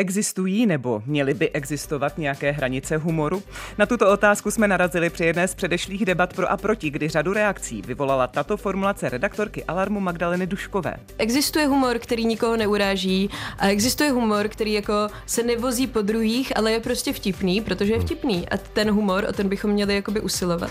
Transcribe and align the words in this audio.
Existují 0.00 0.66
nebo 0.66 1.02
měly 1.06 1.34
by 1.34 1.50
existovat 1.50 2.18
nějaké 2.18 2.50
hranice 2.50 2.96
humoru? 2.96 3.42
Na 3.78 3.86
tuto 3.86 4.12
otázku 4.12 4.50
jsme 4.50 4.68
narazili 4.68 5.10
při 5.10 5.24
jedné 5.24 5.48
z 5.48 5.54
předešlých 5.54 6.04
debat 6.04 6.34
pro 6.34 6.50
a 6.50 6.56
proti, 6.56 6.90
kdy 6.90 7.08
řadu 7.08 7.32
reakcí 7.32 7.82
vyvolala 7.82 8.26
tato 8.26 8.56
formulace 8.56 9.08
redaktorky 9.08 9.64
Alarmu 9.64 10.00
Magdaleny 10.00 10.46
Duškové. 10.46 10.94
Existuje 11.18 11.66
humor, 11.66 11.98
který 11.98 12.24
nikoho 12.24 12.56
neuráží 12.56 13.30
a 13.58 13.68
existuje 13.68 14.10
humor, 14.10 14.48
který 14.48 14.72
jako 14.72 15.08
se 15.26 15.42
nevozí 15.42 15.86
po 15.86 16.02
druhých, 16.02 16.56
ale 16.56 16.72
je 16.72 16.80
prostě 16.80 17.12
vtipný, 17.12 17.60
protože 17.60 17.92
je 17.92 18.00
vtipný 18.00 18.48
a 18.48 18.56
ten 18.56 18.90
humor, 18.90 19.26
o 19.28 19.32
ten 19.32 19.48
bychom 19.48 19.70
měli 19.70 19.94
jakoby 19.94 20.20
usilovat 20.20 20.70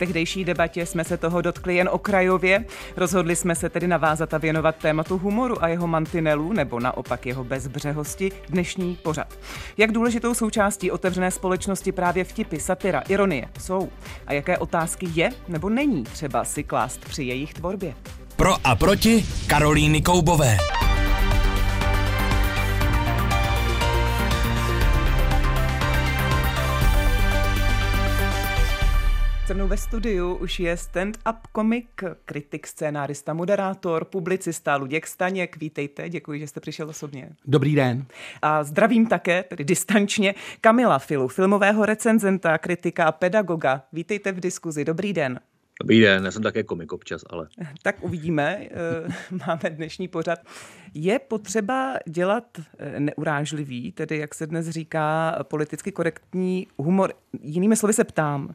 tehdejší 0.00 0.44
debatě 0.44 0.86
jsme 0.86 1.04
se 1.04 1.16
toho 1.16 1.40
dotkli 1.40 1.76
jen 1.76 1.88
okrajově. 1.92 2.64
Rozhodli 2.96 3.36
jsme 3.36 3.54
se 3.54 3.68
tedy 3.68 3.88
navázat 3.88 4.34
a 4.34 4.38
věnovat 4.38 4.76
tématu 4.76 5.18
humoru 5.18 5.64
a 5.64 5.68
jeho 5.68 5.86
mantinelů 5.86 6.52
nebo 6.52 6.80
naopak 6.80 7.26
jeho 7.26 7.44
bezbřehosti 7.44 8.32
dnešní 8.48 8.98
pořad. 9.02 9.38
Jak 9.76 9.92
důležitou 9.92 10.34
součástí 10.34 10.90
otevřené 10.90 11.30
společnosti 11.30 11.92
právě 11.92 12.24
vtipy, 12.24 12.60
satira, 12.60 13.00
ironie 13.08 13.48
jsou 13.60 13.88
a 14.26 14.32
jaké 14.32 14.58
otázky 14.58 15.08
je 15.14 15.30
nebo 15.48 15.68
není 15.68 16.04
třeba 16.04 16.44
si 16.44 16.64
klást 16.64 17.04
při 17.04 17.22
jejich 17.22 17.54
tvorbě. 17.54 17.94
Pro 18.36 18.54
a 18.64 18.76
proti 18.76 19.26
Karolíny 19.46 20.02
Koubové. 20.02 20.56
Se 29.50 29.54
mnou 29.54 29.68
ve 29.68 29.76
studiu 29.76 30.34
už 30.34 30.60
je 30.60 30.74
stand-up 30.74 31.36
komik, 31.52 32.02
kritik, 32.24 32.66
scénárista, 32.66 33.34
moderátor, 33.34 34.04
publicista 34.04 34.76
Luděk 34.76 35.06
Staněk. 35.06 35.56
Vítejte, 35.56 36.08
děkuji, 36.08 36.40
že 36.40 36.46
jste 36.46 36.60
přišel 36.60 36.88
osobně. 36.88 37.30
Dobrý 37.44 37.74
den. 37.74 38.06
A 38.42 38.64
zdravím 38.64 39.06
také, 39.06 39.42
tedy 39.42 39.64
distančně, 39.64 40.34
Kamila 40.60 40.98
Filu, 40.98 41.28
filmového 41.28 41.86
recenzenta, 41.86 42.58
kritika 42.58 43.04
a 43.04 43.12
pedagoga. 43.12 43.82
Vítejte 43.92 44.32
v 44.32 44.40
diskuzi. 44.40 44.84
Dobrý 44.84 45.12
den. 45.12 45.40
Dobrý 45.80 46.00
den, 46.00 46.24
já 46.24 46.30
jsem 46.30 46.42
také 46.42 46.62
komik 46.62 46.92
občas, 46.92 47.22
ale... 47.30 47.48
Tak 47.82 47.96
uvidíme, 48.00 48.58
eh, 48.60 48.68
máme 49.30 49.70
dnešní 49.70 50.08
pořad. 50.08 50.38
Je 50.94 51.18
potřeba 51.18 51.94
dělat 52.08 52.44
eh, 52.78 53.00
neurážlivý, 53.00 53.92
tedy 53.92 54.18
jak 54.18 54.34
se 54.34 54.46
dnes 54.46 54.68
říká, 54.68 55.36
politicky 55.42 55.92
korektní 55.92 56.66
humor. 56.78 57.12
Jinými 57.42 57.76
slovy 57.76 57.92
se 57.92 58.04
ptám, 58.04 58.54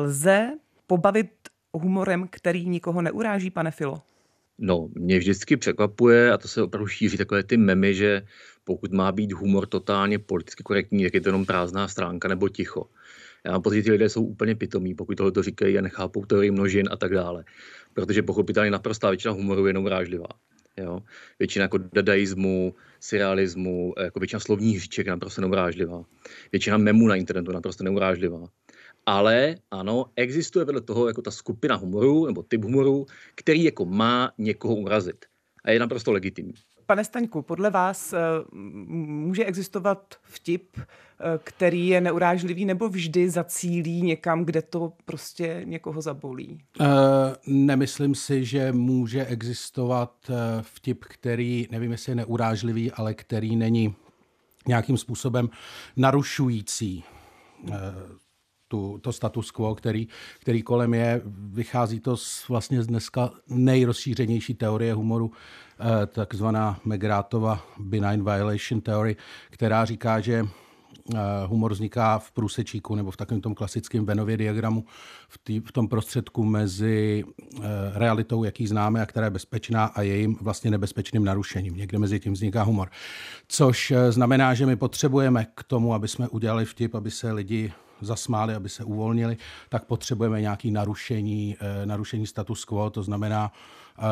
Lze 0.00 0.50
pobavit 0.86 1.30
humorem, 1.72 2.28
který 2.30 2.68
nikoho 2.68 3.02
neuráží, 3.02 3.50
pane 3.50 3.70
Filo? 3.70 4.02
No, 4.58 4.88
mě 4.94 5.18
vždycky 5.18 5.56
překvapuje, 5.56 6.32
a 6.32 6.38
to 6.38 6.48
se 6.48 6.62
opravdu 6.62 6.86
šíří 6.86 7.16
takové 7.16 7.42
ty 7.42 7.56
memy, 7.56 7.94
že 7.94 8.22
pokud 8.64 8.92
má 8.92 9.12
být 9.12 9.32
humor 9.32 9.66
totálně 9.66 10.18
politicky 10.18 10.62
korektní, 10.62 11.04
tak 11.04 11.14
je 11.14 11.20
to 11.20 11.28
jenom 11.28 11.46
prázdná 11.46 11.88
stránka 11.88 12.28
nebo 12.28 12.48
ticho. 12.48 12.86
Já 13.44 13.52
mám 13.52 13.62
pocit, 13.62 13.76
že 13.76 13.82
ty 13.82 13.90
lidé 13.90 14.08
jsou 14.08 14.24
úplně 14.24 14.54
pitomí, 14.54 14.94
pokud 14.94 15.14
tohle 15.14 15.32
to 15.32 15.42
říkají 15.42 15.78
a 15.78 15.80
nechápou 15.80 16.24
teorii 16.24 16.50
množin 16.50 16.88
a 16.90 16.96
tak 16.96 17.14
dále. 17.14 17.44
Protože 17.94 18.22
pochopitelně 18.22 18.70
naprostá 18.70 19.10
většina 19.10 19.34
humoru 19.34 19.66
je 19.66 19.70
jenom 19.70 19.86
rážlivá. 19.86 20.28
Jo? 20.76 21.00
Většina 21.38 21.62
jako 21.62 21.78
dadaismu, 21.78 22.74
surrealismu, 23.00 23.94
jako 24.02 24.20
většina 24.20 24.40
slovních 24.40 24.76
hříček 24.76 25.06
je 25.06 25.10
naprosto 25.10 25.40
neurážlivá. 25.40 26.04
Většina 26.52 26.78
memů 26.78 27.06
na 27.06 27.16
internetu 27.16 27.50
je 27.50 27.54
naprosto 27.54 27.84
neurážlivá 27.84 28.48
ale 29.08 29.54
ano, 29.70 30.06
existuje 30.16 30.64
vedle 30.64 30.80
toho 30.80 31.08
jako 31.08 31.22
ta 31.22 31.30
skupina 31.30 31.76
humoru 31.76 32.26
nebo 32.26 32.42
typ 32.42 32.64
humoru, 32.64 33.06
který 33.34 33.64
jako 33.64 33.84
má 33.84 34.32
někoho 34.38 34.74
urazit. 34.74 35.24
A 35.64 35.70
je 35.70 35.80
naprosto 35.80 36.12
legitimní. 36.12 36.52
Pane 36.86 37.04
Staňku, 37.04 37.42
podle 37.42 37.70
vás 37.70 38.12
eh, 38.12 38.18
může 38.52 39.44
existovat 39.44 40.14
vtip, 40.22 40.76
eh, 40.76 40.84
který 41.44 41.88
je 41.88 42.00
neurážlivý 42.00 42.64
nebo 42.64 42.88
vždy 42.88 43.30
zacílí 43.30 44.02
někam, 44.02 44.44
kde 44.44 44.62
to 44.62 44.92
prostě 45.04 45.62
někoho 45.64 46.02
zabolí? 46.02 46.60
Uh, 46.80 46.86
nemyslím 47.46 48.14
si, 48.14 48.44
že 48.44 48.72
může 48.72 49.26
existovat 49.26 50.30
vtip, 50.60 51.04
který, 51.04 51.68
nevím, 51.70 51.92
jestli 51.92 52.12
je 52.12 52.16
neurážlivý, 52.16 52.92
ale 52.92 53.14
který 53.14 53.56
není 53.56 53.94
nějakým 54.66 54.96
způsobem 54.96 55.48
narušující 55.96 57.04
tu, 58.68 58.98
to 59.02 59.12
status 59.12 59.50
quo, 59.50 59.74
který, 59.74 60.08
který 60.40 60.62
kolem 60.62 60.94
je. 60.94 61.22
Vychází 61.52 62.00
to 62.00 62.16
z 62.16 62.48
vlastně 62.48 62.82
z 62.82 62.86
dneska 62.86 63.30
nejrozšířenější 63.48 64.54
teorie 64.54 64.94
humoru, 64.94 65.32
eh, 65.80 66.06
takzvaná 66.06 66.80
Megrátova 66.84 67.64
Benign 67.78 68.24
Violation 68.24 68.80
Theory, 68.80 69.16
která 69.50 69.84
říká, 69.84 70.20
že 70.20 70.46
eh, 71.14 71.18
humor 71.46 71.72
vzniká 71.72 72.18
v 72.18 72.30
průsečíku 72.30 72.94
nebo 72.94 73.10
v 73.10 73.16
takovém 73.16 73.40
tom 73.40 73.54
klasickém 73.54 74.06
Venově 74.06 74.36
diagramu, 74.36 74.84
v, 75.28 75.38
tý, 75.38 75.60
v 75.60 75.72
tom 75.72 75.88
prostředku 75.88 76.44
mezi 76.44 77.24
eh, 77.24 77.60
realitou, 77.94 78.44
jaký 78.44 78.66
známe 78.66 79.02
a 79.02 79.06
která 79.06 79.26
je 79.26 79.30
bezpečná 79.30 79.84
a 79.84 80.02
jejím 80.02 80.36
vlastně 80.40 80.70
nebezpečným 80.70 81.24
narušením. 81.24 81.76
Někde 81.76 81.98
mezi 81.98 82.20
tím 82.20 82.32
vzniká 82.32 82.62
humor. 82.62 82.90
Což 83.48 83.92
znamená, 84.10 84.54
že 84.54 84.66
my 84.66 84.76
potřebujeme 84.76 85.46
k 85.54 85.62
tomu, 85.62 85.94
aby 85.94 86.08
jsme 86.08 86.28
udělali 86.28 86.64
vtip, 86.64 86.94
aby 86.94 87.10
se 87.10 87.32
lidi 87.32 87.72
zasmáli, 88.00 88.54
aby 88.54 88.68
se 88.68 88.84
uvolnili, 88.84 89.36
tak 89.68 89.84
potřebujeme 89.84 90.40
nějaké 90.40 90.70
narušení, 90.70 91.56
eh, 91.60 91.86
narušení 91.86 92.26
status 92.26 92.64
quo, 92.64 92.90
to 92.90 93.02
znamená, 93.02 93.52
eh, 93.98 94.02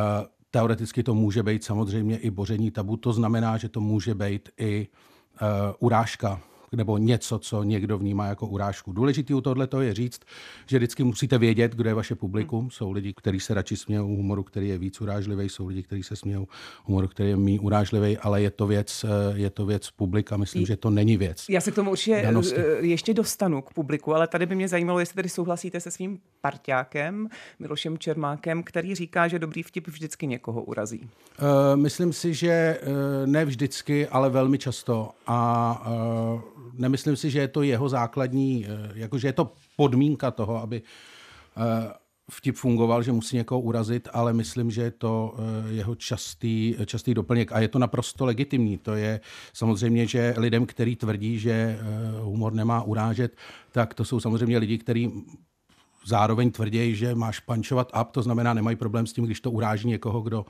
teoreticky 0.50 1.02
to 1.02 1.14
může 1.14 1.42
být 1.42 1.64
samozřejmě 1.64 2.16
i 2.18 2.30
boření 2.30 2.70
tabu, 2.70 2.96
to 2.96 3.12
znamená, 3.12 3.56
že 3.56 3.68
to 3.68 3.80
může 3.80 4.14
být 4.14 4.48
i 4.58 4.88
eh, 5.36 5.74
urážka 5.78 6.40
nebo 6.76 6.98
něco, 6.98 7.38
co 7.38 7.62
někdo 7.62 7.98
vnímá 7.98 8.26
jako 8.26 8.46
urážku. 8.46 8.92
Důležitý 8.92 9.34
u 9.34 9.40
tohle 9.40 9.68
je 9.80 9.94
říct, 9.94 10.20
že 10.66 10.76
vždycky 10.78 11.04
musíte 11.04 11.38
vědět, 11.38 11.74
kdo 11.74 11.90
je 11.90 11.94
vaše 11.94 12.14
publikum. 12.14 12.60
Hmm. 12.60 12.70
Jsou 12.70 12.92
lidi, 12.92 13.12
kteří 13.16 13.40
se 13.40 13.54
radši 13.54 13.76
smějou 13.76 14.06
humoru, 14.06 14.42
který 14.42 14.68
je 14.68 14.78
víc 14.78 15.00
urážlivý, 15.00 15.48
jsou 15.48 15.66
lidi, 15.66 15.82
kteří 15.82 16.02
se 16.02 16.16
smějou 16.16 16.46
humoru, 16.84 17.08
který 17.08 17.28
je 17.28 17.36
méně 17.36 17.60
urážlivý, 17.60 18.18
ale 18.18 18.42
je 18.42 18.50
to 18.50 18.66
věc, 18.66 19.04
eh, 19.04 19.38
je 19.38 19.50
to 19.50 19.66
věc 19.66 19.90
publika. 19.90 20.36
Myslím, 20.36 20.66
že 20.66 20.76
to 20.76 20.90
není 20.90 21.16
věc. 21.16 21.44
Já 21.48 21.60
se 21.60 21.70
k 21.70 21.74
tomu 21.74 21.90
určitě 21.90 22.22
danosti. 22.22 22.56
Eh, 22.56 22.86
ještě 22.86 23.14
dostanu 23.14 23.62
k 23.62 23.72
publiku, 23.72 24.14
ale 24.14 24.28
tady 24.28 24.46
by 24.46 24.54
mě 24.54 24.68
zajímalo, 24.68 25.00
jestli 25.00 25.14
tedy 25.14 25.28
souhlasíte 25.28 25.80
se 25.80 25.90
svým 25.90 26.18
parťákem 26.40 27.28
Milošem 27.58 27.98
Čermákem, 27.98 28.62
který 28.62 28.94
říká, 28.94 29.28
že 29.28 29.38
dobrý 29.38 29.62
vtip 29.62 29.88
vždycky 29.88 30.26
někoho 30.26 30.62
urazí. 30.62 31.00
Uh, 31.00 31.80
myslím 31.80 32.12
si, 32.12 32.34
že 32.34 32.78
uh, 32.82 33.26
ne 33.26 33.44
vždycky, 33.44 34.08
ale 34.08 34.30
velmi 34.30 34.58
často. 34.58 35.10
A 35.26 35.82
uh, 36.34 36.40
nemyslím 36.78 37.16
si, 37.16 37.30
že 37.30 37.38
je 37.38 37.48
to 37.48 37.62
jeho 37.62 37.88
základní, 37.88 38.66
eh, 38.66 38.90
jakože 38.94 39.28
je 39.28 39.32
to 39.32 39.52
podmínka 39.76 40.30
toho, 40.30 40.62
aby 40.62 40.82
eh, 41.56 41.92
vtip 42.30 42.56
fungoval, 42.56 43.02
že 43.02 43.12
musí 43.12 43.36
někoho 43.36 43.60
urazit, 43.60 44.08
ale 44.12 44.32
myslím, 44.32 44.70
že 44.70 44.82
je 44.82 44.90
to 44.90 45.34
eh, 45.38 45.72
jeho 45.72 45.94
častý, 45.94 46.76
častý 46.86 47.14
doplněk 47.14 47.52
a 47.52 47.60
je 47.60 47.68
to 47.68 47.78
naprosto 47.78 48.24
legitimní. 48.24 48.78
To 48.78 48.94
je 48.94 49.20
samozřejmě, 49.52 50.06
že 50.06 50.34
lidem, 50.36 50.66
který 50.66 50.96
tvrdí, 50.96 51.38
že 51.38 51.78
humor 52.22 52.52
nemá 52.52 52.82
urážet, 52.82 53.36
tak 53.72 53.94
to 53.94 54.04
jsou 54.04 54.20
samozřejmě 54.20 54.58
lidi, 54.58 54.78
kteří 54.78 55.12
zároveň 56.06 56.50
tvrdí, 56.50 56.94
že 56.94 57.14
máš 57.14 57.40
pančovat 57.40 57.92
up, 58.00 58.10
to 58.10 58.22
znamená, 58.22 58.54
nemají 58.54 58.76
problém 58.76 59.06
s 59.06 59.12
tím, 59.12 59.24
když 59.24 59.40
to 59.40 59.50
uráží 59.50 59.88
někoho, 59.88 60.20
kdo 60.20 60.46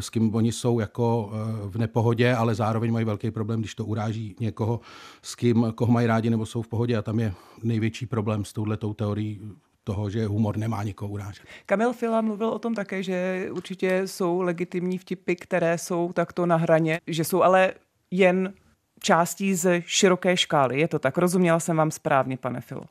s 0.00 0.10
kým 0.10 0.34
oni 0.34 0.52
jsou 0.52 0.80
jako 0.80 1.30
eh, 1.32 1.68
v 1.68 1.78
nepohodě, 1.78 2.34
ale 2.34 2.54
zároveň 2.54 2.92
mají 2.92 3.04
velký 3.04 3.30
problém, 3.30 3.60
když 3.60 3.74
to 3.74 3.84
uráží 3.84 4.36
někoho, 4.40 4.80
s 5.22 5.34
kým, 5.34 5.72
koho 5.74 5.92
mají 5.92 6.06
rádi 6.06 6.30
nebo 6.30 6.46
jsou 6.46 6.62
v 6.62 6.68
pohodě 6.68 6.96
a 6.96 7.02
tam 7.02 7.20
je 7.20 7.34
největší 7.62 8.06
problém 8.06 8.44
s 8.44 8.52
touhletou 8.52 8.94
teorií 8.94 9.40
toho, 9.84 10.10
že 10.10 10.26
humor 10.26 10.56
nemá 10.56 10.82
nikoho 10.82 11.10
urážet. 11.10 11.44
Kamil 11.66 11.92
Fila 11.92 12.20
mluvil 12.20 12.48
o 12.48 12.58
tom 12.58 12.74
také, 12.74 13.02
že 13.02 13.48
určitě 13.52 14.02
jsou 14.06 14.40
legitimní 14.40 14.98
vtipy, 14.98 15.36
které 15.36 15.78
jsou 15.78 16.12
takto 16.12 16.46
na 16.46 16.56
hraně, 16.56 17.00
že 17.06 17.24
jsou 17.24 17.42
ale 17.42 17.72
jen 18.10 18.54
částí 19.00 19.54
z 19.54 19.82
široké 19.86 20.36
škály. 20.36 20.80
Je 20.80 20.88
to 20.88 20.98
tak? 20.98 21.18
Rozuměla 21.18 21.60
jsem 21.60 21.76
vám 21.76 21.90
správně, 21.90 22.36
pane 22.36 22.60
Filo? 22.60 22.82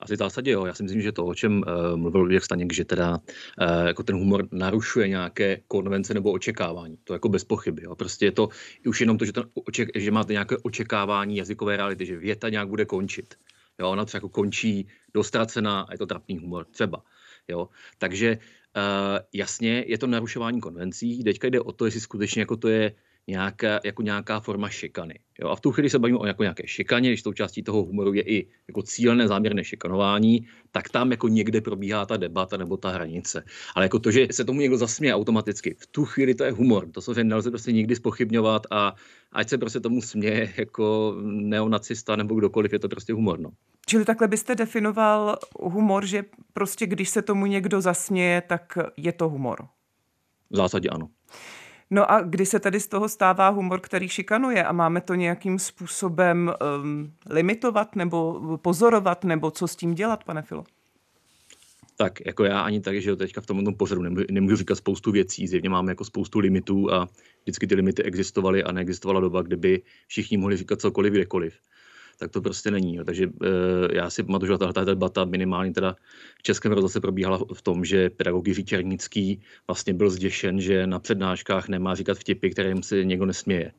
Asi 0.00 0.14
v 0.14 0.18
zásadě 0.18 0.50
jo. 0.50 0.66
Já 0.66 0.74
si 0.74 0.82
myslím, 0.82 1.02
že 1.02 1.12
to, 1.12 1.26
o 1.26 1.34
čem 1.34 1.62
uh, 1.66 1.96
mluvil 1.96 2.20
Luděk 2.20 2.44
Staněk, 2.44 2.72
že 2.72 2.84
teda 2.84 3.18
uh, 3.18 3.86
jako 3.86 4.02
ten 4.02 4.16
humor 4.16 4.48
narušuje 4.52 5.08
nějaké 5.08 5.60
konvence 5.68 6.14
nebo 6.14 6.32
očekávání. 6.32 6.98
To 7.04 7.12
jako 7.12 7.28
bez 7.28 7.44
pochyby. 7.44 7.82
Jo. 7.84 7.94
Prostě 7.94 8.24
je 8.24 8.32
to 8.32 8.48
už 8.86 9.00
jenom 9.00 9.18
to, 9.18 9.24
že, 9.24 9.32
ten 9.32 9.44
oček, 9.54 9.88
že 9.94 10.10
máte 10.10 10.32
nějaké 10.32 10.56
očekávání 10.62 11.36
jazykové 11.36 11.76
reality, 11.76 12.06
že 12.06 12.16
věta 12.16 12.48
nějak 12.48 12.68
bude 12.68 12.84
končit. 12.84 13.34
Jo, 13.78 13.90
ona 13.90 14.04
třeba 14.04 14.18
jako 14.18 14.28
končí 14.28 14.88
dostracená 15.14 15.80
a 15.80 15.92
je 15.92 15.98
to 15.98 16.06
trapný 16.06 16.38
humor. 16.38 16.64
Třeba. 16.70 17.02
Jo. 17.48 17.68
Takže 17.98 18.38
uh, 18.76 19.18
jasně 19.32 19.84
je 19.86 19.98
to 19.98 20.06
narušování 20.06 20.60
konvencí. 20.60 21.24
Teďka 21.24 21.48
jde 21.48 21.60
o 21.60 21.72
to, 21.72 21.84
jestli 21.84 22.00
skutečně 22.00 22.42
jako 22.42 22.56
to 22.56 22.68
je 22.68 22.94
nějaká, 23.28 23.80
jako 23.84 24.02
nějaká 24.02 24.40
forma 24.40 24.68
šikany. 24.68 25.18
Jo? 25.40 25.48
A 25.48 25.56
v 25.56 25.60
tu 25.60 25.72
chvíli 25.72 25.90
se 25.90 25.98
bavíme 25.98 26.18
o 26.18 26.26
jako 26.26 26.42
nějaké 26.42 26.66
šikaně, 26.66 27.10
když 27.10 27.22
součástí 27.22 27.62
toho 27.62 27.82
humoru 27.82 28.14
je 28.14 28.22
i 28.22 28.48
jako 28.68 28.82
cílené 28.82 29.28
záměrné 29.28 29.64
šikanování, 29.64 30.46
tak 30.70 30.88
tam 30.88 31.10
jako 31.10 31.28
někde 31.28 31.60
probíhá 31.60 32.06
ta 32.06 32.16
debata 32.16 32.56
nebo 32.56 32.76
ta 32.76 32.90
hranice. 32.90 33.44
Ale 33.74 33.84
jako 33.84 33.98
to, 33.98 34.10
že 34.10 34.26
se 34.30 34.44
tomu 34.44 34.60
někdo 34.60 34.76
zasměje 34.76 35.14
automaticky, 35.14 35.76
v 35.78 35.86
tu 35.86 36.04
chvíli 36.04 36.34
to 36.34 36.44
je 36.44 36.52
humor. 36.52 36.90
To 36.90 37.00
samozřejmě 37.00 37.24
nelze 37.24 37.50
prostě 37.50 37.72
nikdy 37.72 37.96
spochybňovat 37.96 38.66
a 38.70 38.94
ať 39.32 39.48
se 39.48 39.58
prostě 39.58 39.80
tomu 39.80 40.02
směje 40.02 40.52
jako 40.56 41.16
neonacista 41.22 42.16
nebo 42.16 42.34
kdokoliv, 42.34 42.72
je 42.72 42.78
to 42.78 42.88
prostě 42.88 43.12
humor. 43.12 43.40
No. 43.40 43.50
Čili 43.86 44.04
takhle 44.04 44.28
byste 44.28 44.54
definoval 44.54 45.38
humor, 45.60 46.06
že 46.06 46.24
prostě 46.52 46.86
když 46.86 47.08
se 47.08 47.22
tomu 47.22 47.46
někdo 47.46 47.80
zasměje, 47.80 48.40
tak 48.40 48.78
je 48.96 49.12
to 49.12 49.28
humor. 49.28 49.66
V 50.50 50.56
zásadě 50.56 50.88
ano. 50.88 51.08
No 51.90 52.10
a 52.10 52.20
kdy 52.20 52.46
se 52.46 52.60
tedy 52.60 52.80
z 52.80 52.86
toho 52.86 53.08
stává 53.08 53.48
humor, 53.48 53.80
který 53.80 54.08
šikanuje? 54.08 54.64
A 54.64 54.72
máme 54.72 55.00
to 55.00 55.14
nějakým 55.14 55.58
způsobem 55.58 56.52
um, 56.82 57.12
limitovat 57.30 57.96
nebo 57.96 58.40
pozorovat, 58.62 59.24
nebo 59.24 59.50
co 59.50 59.68
s 59.68 59.76
tím 59.76 59.94
dělat, 59.94 60.24
pane 60.24 60.42
Filo? 60.42 60.64
Tak 61.96 62.26
jako 62.26 62.44
já 62.44 62.60
ani 62.60 62.80
tak, 62.80 63.00
že 63.00 63.16
teďka 63.16 63.40
v 63.40 63.46
tomto 63.46 63.72
pořadu 63.72 64.02
nemůžu, 64.02 64.24
nemůžu 64.30 64.56
říkat 64.56 64.74
spoustu 64.74 65.12
věcí, 65.12 65.46
zjevně 65.46 65.68
máme 65.68 65.92
jako 65.92 66.04
spoustu 66.04 66.38
limitů 66.38 66.92
a 66.92 67.08
vždycky 67.42 67.66
ty 67.66 67.74
limity 67.74 68.02
existovaly 68.02 68.64
a 68.64 68.72
neexistovala 68.72 69.20
doba, 69.20 69.42
kdyby 69.42 69.82
všichni 70.06 70.36
mohli 70.36 70.56
říkat 70.56 70.80
cokoliv, 70.80 71.12
kdekoliv 71.12 71.54
tak 72.18 72.30
to 72.30 72.42
prostě 72.42 72.70
není. 72.70 72.94
Jo. 72.94 73.04
Takže 73.04 73.24
e, 73.24 73.96
já 73.96 74.10
si 74.10 74.22
pamatuju, 74.22 74.52
že 74.52 74.58
tahle 74.58 74.84
debata 74.84 75.24
minimálně 75.24 75.72
teda 75.72 75.96
v 76.38 76.42
Českém 76.42 76.72
rozhlase 76.72 77.00
probíhala 77.00 77.40
v 77.54 77.62
tom, 77.62 77.84
že 77.84 78.10
pedagog 78.10 78.48
Jiří 78.48 78.64
Černický 78.64 79.40
vlastně 79.66 79.94
byl 79.94 80.10
zděšen, 80.10 80.60
že 80.60 80.86
na 80.86 80.98
přednáškách 80.98 81.68
nemá 81.68 81.94
říkat 81.94 82.18
vtipy, 82.18 82.50
kterým 82.50 82.82
se 82.82 83.04
někdo 83.04 83.26
nesměje. 83.26 83.72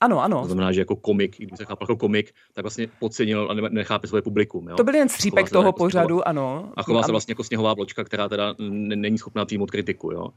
Ano, 0.00 0.22
ano. 0.22 0.40
To 0.40 0.46
znamená, 0.46 0.72
že 0.72 0.80
jako 0.80 0.96
komik, 0.96 1.36
když 1.38 1.58
se 1.58 1.64
chápal 1.64 1.86
jako 1.86 1.96
komik, 1.96 2.32
tak 2.54 2.64
vlastně 2.64 2.88
podcenil 2.98 3.50
a 3.50 3.54
nechápe 3.54 4.06
svoje 4.06 4.22
publikum. 4.22 4.68
Jo? 4.68 4.76
To 4.76 4.84
byl 4.84 4.94
jen 4.94 5.08
střípek 5.08 5.50
toho 5.50 5.68
jako 5.68 5.78
pořadu, 5.78 6.06
sněhová, 6.06 6.22
ano. 6.24 6.72
A 6.76 6.82
chová 6.82 7.02
se 7.02 7.10
vlastně 7.10 7.32
jako 7.32 7.44
sněhová 7.44 7.74
bločka, 7.74 8.04
která 8.04 8.28
teda 8.28 8.54
není 8.94 9.18
schopná 9.18 9.44
přijmout 9.44 9.70
kritiku. 9.70 10.12
Jo? 10.12 10.28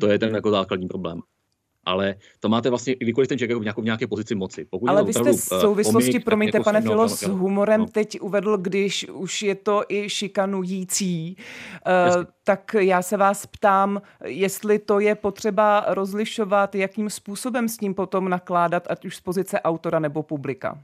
To 0.00 0.06
je 0.06 0.18
ten 0.18 0.34
jako 0.34 0.50
základní 0.50 0.88
problém 0.88 1.20
ale 1.86 2.14
to 2.40 2.48
máte 2.48 2.70
vlastně, 2.70 2.94
kdykoliv 2.98 3.28
ten 3.28 3.38
člověk 3.38 3.66
jako 3.66 3.80
v 3.80 3.84
v 3.84 3.84
nějaké 3.84 4.06
pozici 4.06 4.34
moci. 4.34 4.64
Pokud 4.64 4.88
ale 4.88 5.04
vy 5.04 5.12
jste 5.12 5.32
v 5.32 5.52
eh, 5.52 5.60
souvislosti, 5.60 6.10
komik, 6.10 6.24
promiňte, 6.24 6.58
jako 6.58 6.64
pane 6.64 6.80
Filo, 6.80 7.02
no, 7.02 7.08
s 7.08 7.22
humorem 7.22 7.80
no. 7.80 7.86
teď 7.86 8.20
uvedl, 8.20 8.56
když 8.56 9.08
už 9.08 9.42
je 9.42 9.54
to 9.54 9.82
i 9.88 10.08
šikanující, 10.08 11.36
uh, 12.16 12.24
tak 12.44 12.76
já 12.78 13.02
se 13.02 13.16
vás 13.16 13.46
ptám, 13.46 14.02
jestli 14.24 14.78
to 14.78 15.00
je 15.00 15.14
potřeba 15.14 15.84
rozlišovat, 15.88 16.74
jakým 16.74 17.10
způsobem 17.10 17.68
s 17.68 17.76
tím 17.76 17.94
potom 17.94 18.28
nakládat, 18.28 18.86
ať 18.90 19.04
už 19.04 19.16
z 19.16 19.20
pozice 19.20 19.60
autora 19.60 19.98
nebo 19.98 20.22
publika. 20.22 20.78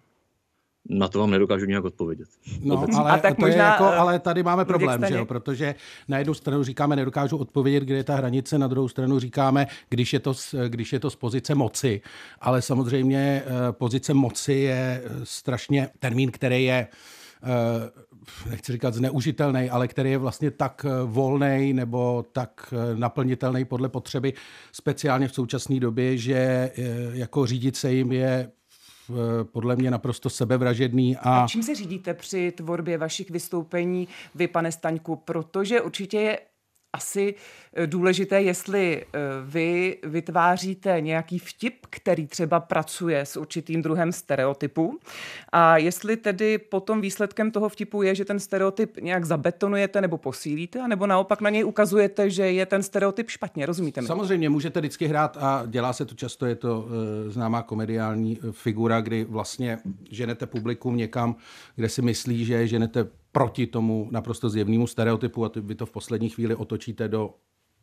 Na 0.89 1.09
to 1.09 1.19
vám 1.19 1.31
nedokážu 1.31 1.67
nějak 1.67 1.85
odpovědět. 1.85 2.29
No, 2.61 2.87
ale, 2.97 3.11
a 3.11 3.19
tak 3.19 3.37
to 3.37 3.41
možná, 3.41 3.65
je 3.65 3.71
jako, 3.71 3.85
ale 3.85 4.19
tady 4.19 4.43
máme 4.43 4.65
problém, 4.65 5.05
že 5.09 5.15
jo? 5.15 5.27
protože 5.27 5.75
na 6.09 6.19
jednu 6.19 6.35
stranu 6.35 6.63
říkáme, 6.63 6.97
nedokážu 6.97 7.37
odpovědět, 7.37 7.85
kde 7.85 7.97
je 7.97 8.05
ta 8.05 8.17
hranice, 8.17 8.59
na 8.59 8.67
druhou 8.67 8.89
stranu 8.89 9.19
říkáme, 9.19 9.67
když 9.89 10.13
je 10.13 10.21
to, 10.21 10.35
když 10.69 10.93
je 10.93 11.01
to 11.01 11.11
z 11.11 11.17
pozice 11.17 11.55
moci. 11.55 12.01
Ale 12.41 12.63
samozřejmě 12.63 13.43
eh, 13.47 13.73
pozice 13.73 14.15
moci 14.15 14.53
je 14.53 15.03
eh, 15.05 15.11
strašně 15.25 15.89
termín, 15.99 16.31
který 16.31 16.65
je 16.65 16.87
eh, 17.43 18.51
nechci 18.51 18.73
říkat 18.73 18.95
zneužitelný, 18.95 19.71
ale 19.71 19.89
který 19.89 20.11
je 20.11 20.19
vlastně 20.19 20.51
tak 20.51 20.87
volný 21.05 21.73
nebo 21.73 22.25
tak 22.33 22.75
naplnitelný 22.95 23.65
podle 23.65 23.89
potřeby, 23.89 24.33
speciálně 24.73 25.29
v 25.29 25.35
současné 25.35 25.81
době, 25.81 26.17
že 26.17 26.71
jako 27.13 27.47
řídit 27.47 27.77
se 27.77 27.93
jim 27.93 28.13
je 28.13 28.51
Eh, 28.51 28.60
podle 29.53 29.77
mě 29.77 29.91
naprosto 29.91 30.31
sebevražedný. 30.31 31.17
A... 31.17 31.41
a 31.41 31.49
čím 31.49 31.63
se 31.63 31.75
řídíte 31.75 32.15
při 32.15 32.53
tvorbě 32.53 32.99
vašich 32.99 33.31
vystoupení 33.31 34.09
vy, 34.35 34.49
pane 34.49 34.73
Staňku? 34.73 35.17
Protože 35.17 35.81
určitě 35.81 36.19
je 36.19 36.39
asi 36.93 37.35
eh, 37.75 37.87
důležité, 37.87 38.43
jestli 38.43 39.03
eh, 39.03 39.19
vy 39.45 39.99
vytváříte 40.03 41.01
nějaký 41.01 41.39
vtip, 41.39 41.75
který 41.91 42.27
třeba 42.27 42.61
pracuje 42.61 43.21
s 43.21 43.37
určitým 43.37 43.83
druhem 43.83 44.13
stereotypu 44.13 44.99
a 45.53 45.77
jestli 45.77 46.17
tedy 46.17 46.59
potom 46.59 47.01
výsledkem 47.01 47.51
toho 47.51 47.69
vtipu 47.69 48.03
je, 48.03 48.15
že 48.15 48.25
ten 48.25 48.41
stereotyp 48.41 48.97
nějak 49.01 49.25
zabetonujete 49.25 50.01
nebo 50.01 50.19
posílíte, 50.19 50.89
nebo 50.89 51.07
naopak 51.07 51.41
na 51.41 51.51
něj 51.51 51.65
ukazujete, 51.65 52.31
že 52.31 52.53
je 52.53 52.67
ten 52.67 52.83
stereotyp 52.83 53.31
špatně, 53.31 53.67
rozumíte 53.67 54.01
mi? 54.01 54.07
Samozřejmě 54.07 54.49
můžete 54.51 54.81
vždycky 54.81 55.07
hrát 55.07 55.37
a 55.41 55.63
dělá 55.67 55.93
se 55.93 56.05
to 56.05 56.15
často, 56.15 56.47
je 56.47 56.55
to 56.55 56.89
e, 57.27 57.31
známá 57.31 57.63
komediální 57.63 58.39
figura, 58.51 59.01
kdy 59.01 59.25
vlastně 59.25 59.79
ženete 60.11 60.47
publikum 60.47 60.97
někam, 60.97 61.37
kde 61.77 61.89
si 61.89 62.03
myslí, 62.03 62.45
že 62.45 62.67
ženete 62.67 63.07
proti 63.33 63.67
tomu 63.67 64.09
naprosto 64.11 64.51
zjevnému 64.51 64.87
stereotypu 64.87 65.45
a 65.45 65.51
vy 65.57 65.75
to 65.75 65.87
v 65.87 65.91
poslední 65.91 66.29
chvíli 66.29 66.55
otočíte 66.55 67.09
do 67.09 67.35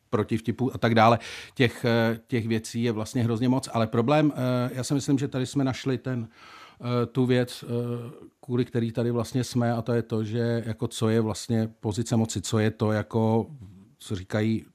protivtipů 0.09 0.75
a 0.75 0.77
tak 0.77 0.95
dále. 0.95 1.19
Těch, 1.55 1.85
eh, 1.85 2.19
těch 2.27 2.47
věcí 2.47 2.83
je 2.83 2.91
vlastně 2.91 3.23
hrozně 3.23 3.49
moc, 3.49 3.69
ale 3.73 3.87
problém, 3.87 4.33
eh, 4.35 4.69
já 4.73 4.83
si 4.83 4.93
myslím, 4.93 5.17
že 5.17 5.27
tady 5.27 5.45
jsme 5.45 5.63
našli 5.63 5.97
ten, 5.97 6.27
eh, 6.81 7.05
tu 7.05 7.25
věc, 7.25 7.65
kvůli 8.41 8.65
který 8.65 8.91
tady 8.91 9.11
vlastně 9.11 9.43
jsme 9.43 9.71
a 9.73 9.81
to 9.81 9.93
je 9.93 10.01
to, 10.01 10.23
že 10.23 10.63
jako 10.65 10.87
co 10.87 11.09
je 11.09 11.21
vlastně 11.21 11.69
pozice 11.79 12.15
moci, 12.15 12.41
co 12.41 12.59
je 12.59 12.71
to 12.71 12.91
jako, 12.91 13.47
co 13.99 14.15
říkají 14.15 14.65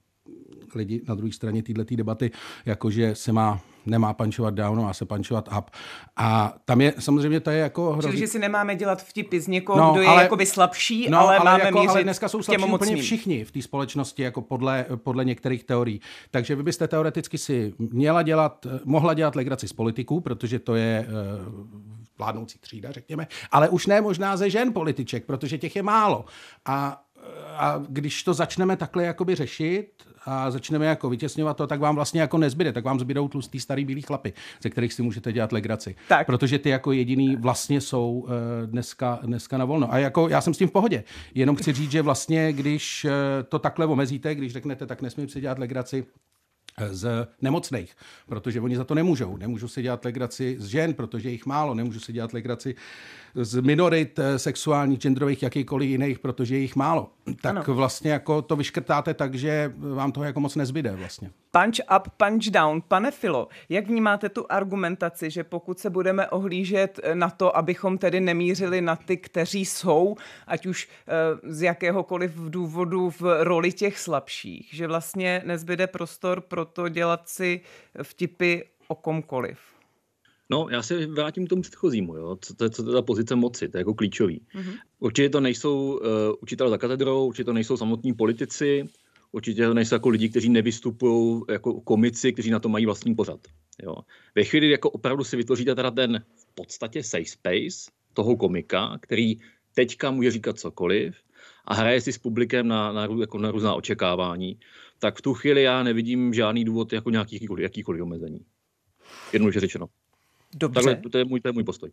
lidi 0.75 1.03
na 1.09 1.15
druhé 1.15 1.33
straně 1.33 1.63
této 1.63 1.97
debaty, 1.97 2.31
jakože 2.67 3.15
se 3.15 3.33
má 3.33 3.61
nemá 3.87 4.13
pančovat 4.13 4.55
down, 4.55 4.83
má 4.83 4.93
se 4.93 5.05
pančovat 5.05 5.49
up. 5.59 5.71
A 6.17 6.55
tam 6.65 6.81
je, 6.81 6.95
samozřejmě 6.99 7.41
to 7.41 7.51
je 7.51 7.59
jako 7.59 7.93
hrozný. 7.93 8.11
Čili, 8.11 8.21
že 8.21 8.27
si 8.27 8.39
nemáme 8.39 8.77
dělat 8.77 9.03
vtipy 9.03 9.41
z 9.41 9.49
někoho, 9.49 9.79
no, 9.79 9.93
kdo 9.93 10.01
je 10.01 10.09
ale, 10.09 10.23
jakoby 10.23 10.47
slabší, 10.47 11.11
no, 11.11 11.19
ale, 11.19 11.37
ale 11.37 11.45
máme 11.45 11.65
jako, 11.65 11.91
ale 11.91 12.03
dneska 12.03 12.29
jsou 12.29 12.43
slabší 12.43 12.65
úplně 12.65 12.97
všichni 12.97 13.45
v 13.45 13.51
té 13.53 13.63
společnosti, 13.63 14.23
jako 14.23 14.43
podle, 14.43 14.87
podle 14.97 15.25
některých 15.25 15.65
teorií. 15.65 16.01
Takže 16.31 16.55
vy 16.55 16.63
byste 16.63 16.89
teoreticky 16.89 17.39
si 17.39 17.75
měla 17.79 18.23
dělat, 18.23 18.67
mohla 18.85 19.15
dělat 19.15 19.37
legraci 19.37 19.69
z 19.69 19.73
politiků, 19.73 20.21
protože 20.21 20.59
to 20.59 20.75
je 20.75 21.07
uh, 21.09 21.67
vládnoucí 22.19 22.59
třída, 22.59 22.93
řekněme, 22.93 23.27
ale 23.51 23.69
už 23.69 23.87
ne 23.87 24.01
možná 24.01 24.37
ze 24.37 24.51
žen 24.51 24.73
političek, 24.73 25.25
protože 25.25 25.59
těch 25.59 25.77
je 25.77 25.83
málo. 25.83 26.25
A 26.67 27.03
a 27.57 27.83
když 27.89 28.23
to 28.23 28.35
začneme 28.35 28.77
takhle 28.77 29.05
jakoby 29.05 29.35
řešit, 29.35 29.89
a 30.25 30.51
začneme 30.51 30.87
jako 30.87 31.11
vytěsňovat 31.11 31.57
to, 31.57 31.67
tak 31.67 31.81
vám 31.81 31.95
vlastně 31.95 32.21
jako 32.21 32.39
nezbyde, 32.39 32.73
tak 32.73 32.85
vám 32.85 33.01
zbydou 33.01 33.29
tlustý 33.29 33.61
starý 33.61 33.85
bílý 33.85 34.03
chlapy, 34.03 34.33
ze 34.63 34.71
kterých 34.71 34.93
si 34.93 35.03
můžete 35.03 35.33
dělat 35.33 35.53
legraci. 35.53 35.95
Tak. 36.09 36.27
Protože 36.27 36.59
ty 36.59 36.69
jako 36.69 36.93
jediný 36.93 37.37
vlastně 37.37 37.81
jsou 37.81 38.13
uh, 38.13 38.31
dneska, 38.67 39.19
dneska 39.23 39.59
na 39.59 39.65
volno. 39.65 39.93
A 39.93 39.99
jako 39.99 40.29
já 40.29 40.41
jsem 40.41 40.55
s 40.55 40.59
tím 40.59 40.69
v 40.69 40.73
pohodě. 40.73 41.05
Jenom 41.35 41.57
chci 41.57 41.73
říct, 41.73 41.91
že 41.91 42.03
vlastně, 42.03 42.53
když 42.53 43.05
uh, 43.05 43.11
to 43.49 43.59
takhle 43.59 43.87
omezíte, 43.87 44.35
když 44.35 44.53
řeknete, 44.53 44.87
tak 44.87 45.03
nesmím 45.03 45.29
si 45.29 45.41
dělat 45.41 45.59
legraci, 45.59 46.07
eh, 46.79 46.95
z 46.95 47.29
nemocných, 47.41 47.97
protože 48.27 48.61
oni 48.61 48.77
za 48.77 48.85
to 48.85 48.95
nemůžou. 48.95 49.37
Nemůžu 49.37 49.69
si 49.69 49.83
dělat 49.83 50.05
legraci 50.05 50.57
z 50.59 50.67
žen, 50.67 50.95
protože 50.95 51.31
jich 51.31 51.47
málo. 51.47 51.75
Nemůžu 51.75 52.01
si 52.01 52.13
dělat 52.13 52.33
legraci 52.33 52.75
z 53.35 53.61
minorit 53.61 54.19
eh, 54.19 54.39
sexuálních, 54.39 54.99
genderových, 54.99 55.43
jakýkoliv 55.43 55.89
jiných, 55.89 56.19
protože 56.19 56.55
je 56.55 56.61
jich 56.61 56.77
málo. 56.77 57.11
Tak 57.41 57.69
ano. 57.69 57.75
vlastně 57.75 58.13
jako 58.13 58.43
to 58.43 58.57
vyškrtáte 58.57 59.15
tak, 59.15 59.35
že 59.35 59.73
vám 59.77 60.13
toho 60.13 60.25
jako 60.25 60.41
moc 60.41 60.57
nezbyde 60.57 60.91
vlastně. 60.91 61.31
Punch 61.51 61.97
up, 61.97 62.09
punch 62.17 62.51
down. 62.51 62.83
Pane 62.89 63.11
Filo, 63.11 63.49
jak 63.69 63.87
vnímáte 63.87 64.29
tu 64.29 64.47
argumentaci, 64.49 65.31
že 65.31 65.45
pokud 65.45 65.79
se 65.79 65.91
budeme 65.91 66.29
ohlížet 66.29 67.01
eh, 67.03 67.15
na 67.15 67.31
to, 67.31 67.57
abychom 67.57 67.99
tedy 67.99 68.21
nemířili 68.21 68.81
na 68.81 68.97
ty, 68.97 69.17
kteří 69.17 69.65
jsou, 69.65 70.17
ať 70.47 70.67
už 70.67 70.89
eh, 71.07 71.13
z 71.53 71.63
jakéhokoliv 71.63 72.33
důvodu 72.35 73.11
v 73.11 73.45
roli 73.45 73.73
těch 73.73 73.99
slabších, 73.99 74.69
že 74.73 74.87
vlastně 74.87 75.43
nezbyde 75.45 75.87
prostor 75.87 76.41
pro 76.41 76.65
to 76.65 76.89
dělat 76.89 77.29
si 77.29 77.61
vtipy 78.03 78.61
o 78.89 78.95
komkoliv? 78.95 79.72
No, 80.53 80.67
já 80.71 80.83
se 80.83 81.07
vrátím 81.07 81.47
k 81.47 81.49
tomu 81.49 81.63
předchozímu, 81.63 82.17
jo. 82.17 82.37
Co, 82.41 82.55
to, 82.55 82.71
co 82.71 82.83
to 82.83 82.91
je 82.91 82.95
ta 82.95 83.03
pozice 83.03 83.37
moci, 83.37 83.69
to 83.69 83.79
je 83.79 83.81
jako 83.81 83.95
klíčový. 83.95 84.47
Mm-hmm. 84.55 84.79
Určitě 84.99 85.29
to 85.29 85.41
nejsou 85.41 85.93
uh, 85.93 85.99
učitelé 86.41 86.71
za 86.71 86.79
katedrou, 86.79 87.27
určitě 87.27 87.45
to 87.45 87.53
nejsou 87.53 87.77
samotní 87.77 88.13
politici, 88.15 88.89
určitě 89.33 89.67
to 89.67 89.75
nejsou 89.75 89.95
jako 89.95 90.09
lidi, 90.09 90.29
kteří 90.29 90.49
nevystupují 90.49 91.43
jako 91.51 91.81
komici, 91.81 92.33
kteří 92.33 92.51
na 92.51 92.61
to 92.61 92.69
mají 92.69 92.87
vlastní 92.87 93.15
pořad. 93.15 93.41
Jo. 93.83 93.95
Ve 94.35 94.45
chvíli, 94.45 94.71
jako 94.71 94.91
opravdu 94.91 95.25
si 95.25 95.37
vytvoříte 95.37 95.75
teda 95.75 95.91
ten 95.91 96.25
v 96.37 96.55
podstatě 96.55 97.03
safe 97.03 97.25
space 97.25 97.91
toho 98.13 98.37
komika, 98.37 98.99
který 99.01 99.35
teďka 99.75 100.11
může 100.11 100.31
říkat 100.31 100.59
cokoliv 100.59 101.15
a 101.65 101.75
hraje 101.75 102.01
si 102.01 102.13
s 102.13 102.19
publikem 102.19 102.69
na, 102.69 102.93
na, 102.93 103.09
jako 103.21 103.39
na 103.39 103.51
různá 103.51 103.75
očekávání, 103.75 104.59
tak 104.99 105.19
v 105.19 105.23
tu 105.23 105.35
chvíli 105.35 105.63
já 105.63 105.83
nevidím 105.83 106.35
žádný 106.35 106.65
důvod 106.65 106.93
jako 106.93 107.11
nějakých 107.11 107.43
jakýkoliv 107.59 108.03
omezení. 108.03 108.41
Jednoduše 109.33 109.61
řečeno. 109.61 109.87
Dobře. 110.55 110.83
Takhle, 110.85 111.11
to 111.11 111.19
je 111.19 111.25
můj, 111.25 111.41
to 111.41 111.49
je 111.49 111.53
můj 111.53 111.65
postoj. 111.65 111.91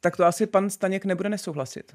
Tak 0.00 0.16
to 0.16 0.24
asi 0.24 0.46
pan 0.46 0.70
Staněk 0.70 1.04
nebude 1.04 1.28
nesouhlasit. 1.28 1.92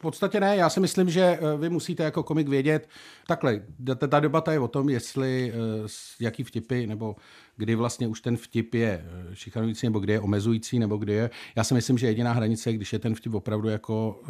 V 0.00 0.02
podstatě 0.02 0.40
ne. 0.40 0.56
Já 0.56 0.70
si 0.70 0.80
myslím, 0.80 1.10
že 1.10 1.20
eh, 1.20 1.56
vy 1.56 1.68
musíte 1.68 2.02
jako 2.02 2.22
komik 2.22 2.48
vědět, 2.48 2.88
takhle, 3.26 3.62
ta 4.08 4.20
debata 4.20 4.52
je 4.52 4.58
o 4.58 4.68
tom, 4.68 4.88
jestli, 4.88 5.52
eh, 5.54 5.88
jaký 6.20 6.42
vtipy, 6.42 6.86
nebo 6.86 7.16
kdy 7.56 7.74
vlastně 7.74 8.06
už 8.06 8.20
ten 8.20 8.36
vtip 8.36 8.74
je 8.74 9.04
eh, 9.04 9.36
šikanující, 9.36 9.86
nebo 9.86 9.98
kdy 9.98 10.12
je 10.12 10.20
omezující, 10.20 10.78
nebo 10.78 10.96
kdy 10.96 11.12
je. 11.12 11.30
Já 11.56 11.64
si 11.64 11.74
myslím, 11.74 11.98
že 11.98 12.06
jediná 12.06 12.32
hranice 12.32 12.70
je, 12.70 12.74
když 12.74 12.92
je 12.92 12.98
ten 12.98 13.14
vtip 13.14 13.34
opravdu 13.34 13.68
jako 13.68 14.20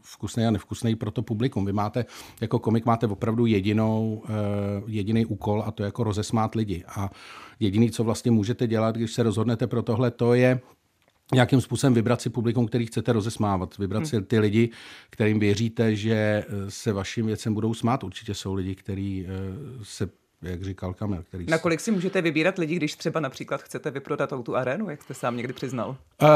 vkusný 0.00 0.46
a 0.46 0.50
nevkusný 0.50 0.96
pro 0.96 1.10
to 1.10 1.22
publikum. 1.22 1.64
Vy 1.64 1.72
máte, 1.72 2.04
jako 2.40 2.58
komik 2.58 2.84
máte 2.84 3.06
opravdu 3.06 3.46
jedinou, 3.46 4.22
jediný 4.86 5.26
úkol 5.26 5.62
a 5.66 5.70
to 5.70 5.82
je 5.82 5.84
jako 5.84 6.04
rozesmát 6.04 6.54
lidi. 6.54 6.84
A 6.88 7.10
jediný, 7.60 7.90
co 7.90 8.04
vlastně 8.04 8.30
můžete 8.30 8.66
dělat, 8.66 8.96
když 8.96 9.12
se 9.12 9.22
rozhodnete 9.22 9.66
pro 9.66 9.82
tohle, 9.82 10.10
to 10.10 10.34
je 10.34 10.60
nějakým 11.34 11.60
způsobem 11.60 11.94
vybrat 11.94 12.20
si 12.20 12.30
publikum, 12.30 12.66
který 12.66 12.86
chcete 12.86 13.12
rozesmávat, 13.12 13.78
vybrat 13.78 14.06
si 14.06 14.22
ty 14.22 14.38
lidi, 14.38 14.70
kterým 15.10 15.38
věříte, 15.38 15.96
že 15.96 16.14
eh, 16.14 16.44
se 16.68 16.92
vašim 16.92 17.26
věcem 17.26 17.54
budou 17.54 17.74
smát. 17.74 18.04
Určitě 18.04 18.34
jsou 18.34 18.54
lidi, 18.54 18.74
kteří 18.74 19.26
eh, 19.26 19.30
se 19.82 20.08
jak 20.42 20.62
říkal 20.62 20.94
Kamil. 20.94 21.22
Který... 21.22 21.46
Nakolik 21.48 21.80
si 21.80 21.90
můžete 21.90 22.22
vybírat 22.22 22.58
lidi, 22.58 22.76
když 22.76 22.96
třeba 22.96 23.20
například 23.20 23.62
chcete 23.62 23.90
vyprodat 23.90 24.32
tu 24.42 24.56
arénu, 24.56 24.90
jak 24.90 25.02
jste 25.02 25.14
sám 25.14 25.36
někdy 25.36 25.52
přiznal? 25.52 25.88
Uh, 25.88 26.28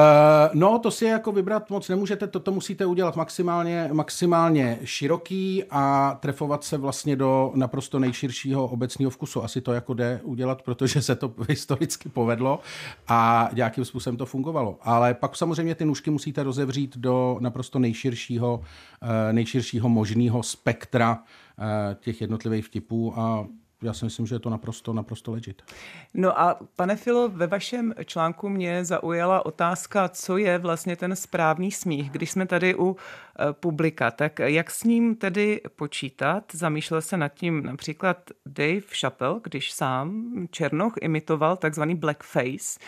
no, 0.55 0.79
to 0.79 0.91
si 0.91 1.05
jako 1.05 1.33
vybrat 1.33 1.71
moc 1.71 1.89
nemůžete, 1.89 2.27
toto 2.27 2.53
musíte 2.53 2.87
udělat 2.87 3.17
maximálně, 3.17 3.89
maximálně 3.93 4.79
široký 4.85 5.65
a 5.71 6.17
trefovat 6.21 6.65
se 6.65 6.79
vlastně 6.79 7.17
do 7.17 7.53
naprosto 7.55 7.99
nejširšího 7.99 8.67
obecního 8.67 9.11
vkusu. 9.11 9.45
Asi 9.45 9.61
to 9.61 9.73
jako 9.73 9.95
jde 9.95 10.21
udělat, 10.23 10.63
protože 10.63 11.03
se 11.03 11.17
to 11.17 11.35
historicky 11.49 12.09
povedlo 12.09 12.61
a 13.09 13.51
nějakým 13.53 13.85
způsobem 13.85 14.17
to 14.17 14.27
fungovalo. 14.27 14.79
Ale 14.83 15.15
pak 15.15 15.37
samozřejmě 15.37 15.75
ty 15.75 15.85
nůžky 15.85 16.11
musíte 16.11 16.43
rozevřít 16.43 16.97
do 16.97 17.37
naprosto 17.41 17.79
nejširšího, 17.79 18.63
eh, 19.03 19.33
nejširšího 19.33 19.89
možného 19.89 20.43
spektra 20.43 21.19
eh, 21.59 21.97
těch 22.01 22.21
jednotlivých 22.21 22.67
vtipů 22.67 23.13
a 23.17 23.47
já 23.83 23.93
si 23.93 24.05
myslím, 24.05 24.27
že 24.27 24.35
je 24.35 24.39
to 24.39 24.51
naprosto, 24.51 24.93
naprosto 24.93 25.33
legit. 25.33 25.63
No 26.15 26.41
a 26.41 26.59
pane 26.77 26.97
Filo, 26.97 27.29
ve 27.29 27.47
vašem 27.47 27.95
článku 28.05 28.49
mě 28.49 28.85
zaujala 28.85 29.47
otázka, 29.47 30.09
co 30.09 30.37
je 30.37 30.59
vlastně 30.59 30.97
ten 30.97 31.17
správný 31.17 31.73
smích. 31.73 32.11
Když 32.11 32.31
jsme 32.31 32.47
tady 32.47 32.75
u 32.75 32.97
e, 32.97 33.53
publika, 33.53 34.11
tak 34.11 34.39
jak 34.39 34.71
s 34.71 34.85
ním 34.85 35.17
tedy 35.17 35.61
počítat? 35.77 36.45
Zamýšlel 36.53 37.03
se 37.03 37.17
nad 37.17 37.29
tím 37.29 37.63
například 37.63 38.31
Dave 38.47 38.81
Chappelle, 39.01 39.41
když 39.45 39.73
sám 39.73 40.33
Černoch 40.51 40.95
imitoval 41.01 41.57
takzvaný 41.57 41.95
blackface 41.95 42.81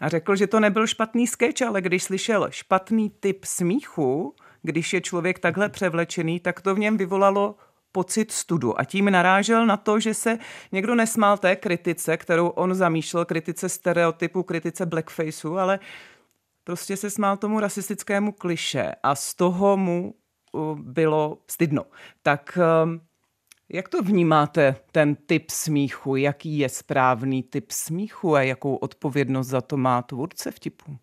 a 0.00 0.08
řekl, 0.08 0.36
že 0.36 0.46
to 0.46 0.60
nebyl 0.60 0.86
špatný 0.86 1.26
sketch, 1.26 1.62
ale 1.62 1.80
když 1.80 2.02
slyšel 2.02 2.48
špatný 2.50 3.10
typ 3.20 3.44
smíchu, 3.44 4.34
když 4.62 4.92
je 4.92 5.00
člověk 5.00 5.38
takhle 5.38 5.68
převlečený, 5.68 6.40
tak 6.40 6.60
to 6.60 6.74
v 6.74 6.78
něm 6.78 6.96
vyvolalo 6.96 7.54
pocit 7.96 8.32
studu 8.32 8.80
a 8.80 8.84
tím 8.84 9.10
narážel 9.10 9.66
na 9.66 9.76
to, 9.76 10.00
že 10.00 10.14
se 10.14 10.38
někdo 10.72 10.94
nesmál 10.94 11.38
té 11.38 11.56
kritice, 11.56 12.16
kterou 12.16 12.48
on 12.48 12.74
zamýšlel, 12.74 13.24
kritice 13.24 13.68
stereotypu, 13.68 14.42
kritice 14.42 14.86
blackfaceu, 14.86 15.56
ale 15.56 15.78
prostě 16.64 16.96
se 16.96 17.10
smál 17.10 17.36
tomu 17.36 17.60
rasistickému 17.60 18.32
kliše 18.32 18.92
a 19.02 19.14
z 19.14 19.34
toho 19.34 19.76
mu 19.76 20.14
bylo 20.74 21.38
stydno. 21.50 21.84
Tak 22.22 22.58
um, 22.84 23.00
jak 23.68 23.88
to 23.88 24.02
vnímáte, 24.02 24.76
ten 24.92 25.16
typ 25.16 25.50
smíchu? 25.50 26.16
Jaký 26.16 26.58
je 26.58 26.68
správný 26.68 27.42
typ 27.42 27.70
smíchu 27.70 28.34
a 28.34 28.42
jakou 28.42 28.76
odpovědnost 28.76 29.46
za 29.46 29.60
to 29.60 29.76
má 29.76 30.02
tvůrce 30.02 30.50
vtipu? 30.50 30.98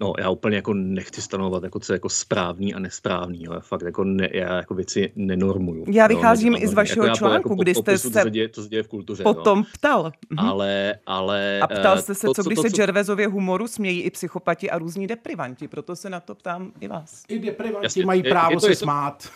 No, 0.00 0.12
já 0.18 0.30
úplně 0.30 0.56
jako 0.56 0.74
nechci 0.74 1.22
stanovat, 1.22 1.62
jako 1.62 1.80
co 1.80 1.92
je 1.92 1.94
jako 1.94 2.08
správný 2.08 2.74
a 2.74 2.78
nesprávný. 2.78 3.44
Jo. 3.44 3.52
Já 3.52 3.60
fakt 3.60 3.82
jako, 3.82 4.04
ne, 4.04 4.28
já 4.32 4.56
jako 4.56 4.74
věci 4.74 5.12
nenormuju. 5.16 5.84
Já 5.88 6.06
vycházím 6.06 6.52
jo, 6.52 6.58
i 6.62 6.66
z 6.66 6.74
vašeho 6.74 7.06
jako 7.06 7.16
článku, 7.16 7.48
jako 7.48 7.62
kdy 7.62 7.74
jste 7.74 7.82
popisu, 7.82 8.10
se 8.10 8.18
co 8.18 8.22
se, 8.22 8.30
děje, 8.30 8.48
co 8.48 8.62
se 8.62 8.68
děje 8.68 8.82
v 8.82 8.88
kultuře. 8.88 9.22
potom 9.22 9.58
jo. 9.58 9.64
ptal. 9.72 10.12
Mhm. 10.30 10.48
Ale, 10.48 10.94
ale... 11.06 11.60
A 11.60 11.66
ptal 11.66 11.98
eh, 11.98 12.02
jste 12.02 12.14
se, 12.14 12.26
to, 12.26 12.34
co, 12.34 12.42
když 12.42 12.56
to, 12.56 12.62
se 12.62 12.70
co... 12.70 12.76
Gervezově 12.76 13.26
humoru 13.26 13.68
smějí 13.68 14.02
i 14.02 14.10
psychopati 14.10 14.70
a 14.70 14.78
různí 14.78 15.06
deprivanti, 15.06 15.68
proto 15.68 15.96
se 15.96 16.10
na 16.10 16.20
to 16.20 16.34
ptám 16.34 16.72
i 16.80 16.88
vás. 16.88 17.24
I 17.28 17.38
deprivanti 17.38 17.86
Jasně, 17.86 18.06
mají 18.06 18.22
právo 18.22 18.50
je, 18.50 18.54
je 18.54 18.56
to, 18.56 18.60
se 18.60 18.72
je 18.72 18.76
to, 18.76 18.84
smát. 18.84 19.28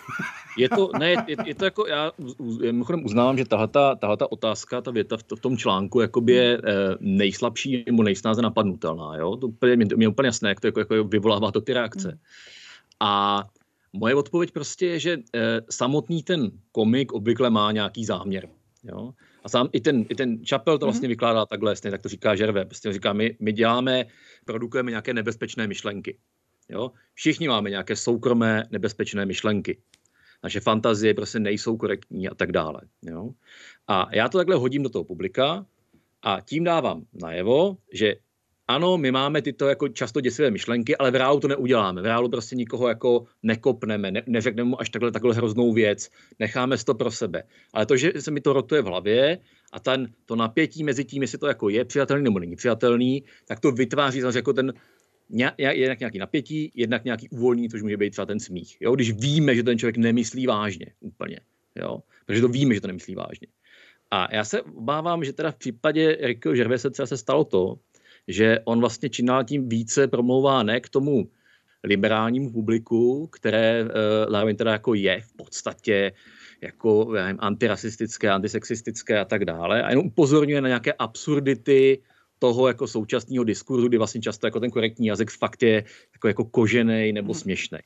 Je 0.59 0.69
to, 0.69 0.91
ne, 0.99 1.11
je, 1.11 1.37
je 1.45 1.55
to 1.55 1.65
jako, 1.65 1.87
já 1.87 2.13
mimochodem 2.61 3.05
uznávám, 3.05 3.39
že 3.39 3.45
tahle 3.45 3.69
ta 4.17 4.33
otázka, 4.33 4.81
ta 4.81 4.91
věta 4.91 5.17
v, 5.17 5.25
v 5.37 5.41
tom 5.41 5.57
článku 5.57 6.01
jakoby 6.01 6.33
je 6.33 6.59
eh, 6.65 6.97
nejslabší 7.01 7.85
nebo 7.87 8.03
nejsnáze 8.03 8.43
napadnutelná. 8.43 9.17
Jo? 9.17 9.37
To 9.37 9.51
mě, 9.77 9.87
mě 9.97 10.09
úplně 10.09 10.27
jasné, 10.27 10.49
jak 10.49 10.61
to 10.61 10.67
jako, 10.67 10.81
jako 10.81 11.05
vyvolává 11.05 11.51
to 11.51 11.61
ty 11.61 11.73
reakce. 11.73 12.09
Hmm. 12.09 12.19
A 13.01 13.45
moje 13.93 14.15
odpověď 14.15 14.51
prostě 14.51 14.87
je, 14.87 14.99
že 14.99 15.19
eh, 15.35 15.61
samotný 15.71 16.23
ten 16.23 16.51
komik 16.73 17.13
obvykle 17.13 17.51
má 17.51 17.73
nějaký 17.73 18.05
záměr. 18.05 18.49
Jo? 18.85 19.13
A 19.45 19.49
sám 19.49 19.69
i 19.73 19.81
ten, 19.81 20.05
i 20.09 20.15
ten 20.15 20.45
Čapel 20.45 20.79
to 20.79 20.87
vlastně 20.87 21.07
mm-hmm. 21.07 21.11
vykládá 21.11 21.47
takhle, 21.47 21.77
stejně 21.77 21.91
tak 21.91 22.03
to 22.03 22.09
říká 22.09 22.37
Žerve. 22.37 22.65
Prostě 22.65 22.93
říká, 22.93 23.13
my, 23.13 23.37
my 23.41 23.53
děláme, 23.53 24.05
produkujeme 24.45 24.91
nějaké 24.91 25.15
nebezpečné 25.15 25.67
myšlenky. 25.67 26.19
Jo? 26.69 26.91
Všichni 27.15 27.49
máme 27.49 27.71
nějaké 27.71 27.97
soukromé 27.97 28.65
nebezpečné 28.71 29.27
myšlenky 29.27 29.79
naše 30.43 30.61
fantazie 30.61 31.15
prostě 31.15 31.39
nejsou 31.39 31.77
korektní 31.77 32.29
a 32.29 32.35
tak 32.35 32.53
dále. 32.53 32.81
Jo? 33.03 33.31
A 33.89 34.09
já 34.13 34.29
to 34.29 34.39
takhle 34.39 34.57
hodím 34.57 34.83
do 34.83 34.89
toho 34.89 35.05
publika 35.05 35.67
a 36.23 36.41
tím 36.41 36.65
dávám 36.65 37.05
najevo, 37.23 37.77
že 37.93 38.15
ano, 38.69 38.99
my 38.99 39.11
máme 39.11 39.43
tyto 39.43 39.69
jako 39.69 39.89
často 39.89 40.21
děsivé 40.21 40.51
myšlenky, 40.51 40.97
ale 40.97 41.11
v 41.11 41.15
reálu 41.15 41.41
to 41.41 41.49
neuděláme. 41.49 42.03
V 42.03 42.05
reálu 42.05 42.29
prostě 42.29 42.57
nikoho 42.57 42.89
jako 42.89 43.25
nekopneme, 43.43 44.11
ne, 44.11 44.23
neřekneme 44.27 44.71
mu 44.71 44.81
až 44.81 44.91
takhle, 44.91 45.13
takhle 45.13 45.35
hroznou 45.35 45.73
věc, 45.73 46.11
necháme 46.39 46.77
to 46.79 46.95
pro 46.95 47.11
sebe. 47.11 47.43
Ale 47.73 47.87
to, 47.87 47.97
že 47.97 48.13
se 48.19 48.31
mi 48.31 48.41
to 48.41 48.53
rotuje 48.53 48.83
v 48.83 48.85
hlavě 48.85 49.39
a 49.73 49.81
ten, 49.81 50.09
to 50.27 50.37
napětí 50.37 50.85
mezi 50.85 51.05
tím, 51.05 51.23
jestli 51.23 51.39
to 51.39 51.47
jako 51.47 51.69
je 51.69 51.85
přijatelný 51.85 52.25
nebo 52.25 52.39
není 52.39 52.57
přijatelný, 52.57 53.25
tak 53.47 53.61
to 53.61 53.73
vytváří 53.73 54.21
zase 54.21 54.39
jako 54.39 54.53
ten 54.53 54.73
jednak 55.59 56.01
nějaký 56.01 56.19
napětí, 56.19 56.73
jednak 56.75 57.05
nějaký 57.05 57.29
uvolnění, 57.29 57.69
což 57.69 57.83
může 57.83 57.97
být 57.97 58.11
třeba 58.11 58.27
ten 58.27 58.41
smích. 58.41 58.77
Jo? 58.81 58.95
Když 58.95 59.13
víme, 59.13 59.55
že 59.55 59.63
ten 59.63 59.79
člověk 59.79 59.97
nemyslí 59.97 60.47
vážně 60.47 60.87
úplně. 61.01 61.41
Jo? 61.77 61.99
Protože 62.27 62.41
to 62.41 62.49
víme, 62.49 62.75
že 62.75 62.81
to 62.81 62.87
nemyslí 62.87 63.15
vážně. 63.15 63.47
A 64.11 64.35
já 64.35 64.45
se 64.45 64.63
obávám, 64.63 65.25
že 65.25 65.33
teda 65.33 65.51
v 65.51 65.57
případě 65.57 66.19
Rickyho 66.21 66.55
Gervaise 66.55 66.91
třeba 66.91 67.07
se 67.07 67.17
stalo 67.17 67.45
to, 67.45 67.79
že 68.29 68.59
on 68.65 68.81
vlastně 68.81 69.09
činál 69.09 69.45
tím 69.45 69.69
více 69.69 70.09
promlouvá 70.09 70.63
ne 70.63 70.81
k 70.81 70.89
tomu 70.89 71.29
liberálnímu 71.85 72.53
publiku, 72.53 73.27
které 73.27 73.85
uh, 73.85 73.91
zároveň 74.31 74.57
teda 74.57 74.73
jako 74.73 74.95
je 74.95 75.21
v 75.21 75.33
podstatě 75.37 76.13
jako 76.61 77.15
já 77.17 77.25
nevím, 77.25 77.39
antirasistické, 77.41 78.31
antisexistické 78.31 79.19
a 79.19 79.25
tak 79.25 79.45
dále. 79.45 79.83
A 79.83 79.91
jenom 79.91 80.07
upozorňuje 80.07 80.61
na 80.61 80.69
nějaké 80.69 80.93
absurdity 80.93 82.03
toho 82.43 82.69
jako 82.69 82.87
současného 82.87 83.45
diskurzu, 83.45 83.89
kdy 83.89 83.99
vlastně 83.99 84.21
často 84.21 84.47
jako 84.47 84.61
ten 84.61 84.71
korektní 84.71 85.07
jazyk 85.07 85.31
fakt 85.31 85.63
je 85.63 85.85
jako, 86.15 86.29
jako 86.29 86.45
kožený 86.45 87.13
nebo 87.13 87.33
hmm. 87.33 87.41
směšný. 87.41 87.79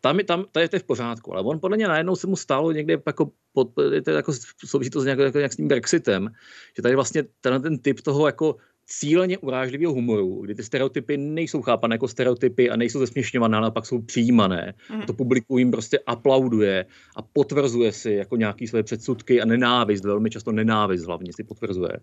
Tam, 0.00 0.18
je, 0.18 0.24
tam 0.24 0.44
to 0.52 0.60
je 0.60 0.68
to 0.68 0.78
v 0.78 0.82
pořádku, 0.82 1.32
ale 1.32 1.42
on 1.42 1.60
podle 1.60 1.76
mě 1.76 1.88
najednou 1.88 2.16
se 2.16 2.26
mu 2.26 2.36
stalo 2.36 2.72
někde 2.72 2.98
jako, 3.06 3.30
pod, 3.52 3.70
to 4.04 4.10
jako 4.10 4.32
souvisí 4.66 4.90
to 4.90 5.00
s 5.00 5.04
nějak, 5.04 5.18
jako, 5.18 5.38
nějak 5.38 5.52
s 5.52 5.56
tím 5.56 5.68
Brexitem, 5.68 6.28
že 6.76 6.82
tady 6.82 6.94
vlastně 6.94 7.22
ten, 7.40 7.62
ten 7.62 7.78
typ 7.78 8.00
toho 8.00 8.26
jako 8.26 8.56
cíleně 8.86 9.38
urážlivého 9.38 9.92
humoru, 9.92 10.42
kdy 10.42 10.54
ty 10.54 10.62
stereotypy 10.62 11.16
nejsou 11.16 11.62
chápané 11.62 11.94
jako 11.94 12.08
stereotypy 12.08 12.70
a 12.70 12.76
nejsou 12.76 12.98
zesměšňované, 12.98 13.56
ale 13.56 13.70
pak 13.70 13.86
jsou 13.86 14.02
přijímané. 14.02 14.74
Mm. 14.90 15.02
A 15.02 15.06
to 15.06 15.14
publikum 15.14 15.58
jim 15.58 15.70
prostě 15.70 15.98
aplauduje 16.06 16.86
a 17.16 17.22
potvrzuje 17.22 17.92
si 17.92 18.10
jako 18.12 18.36
nějaký 18.36 18.66
své 18.66 18.82
předsudky 18.82 19.40
a 19.40 19.44
nenávist, 19.44 20.04
velmi 20.04 20.30
často 20.30 20.52
nenávist 20.52 21.06
hlavně 21.06 21.32
si 21.32 21.44
potvrzuje. 21.44 21.96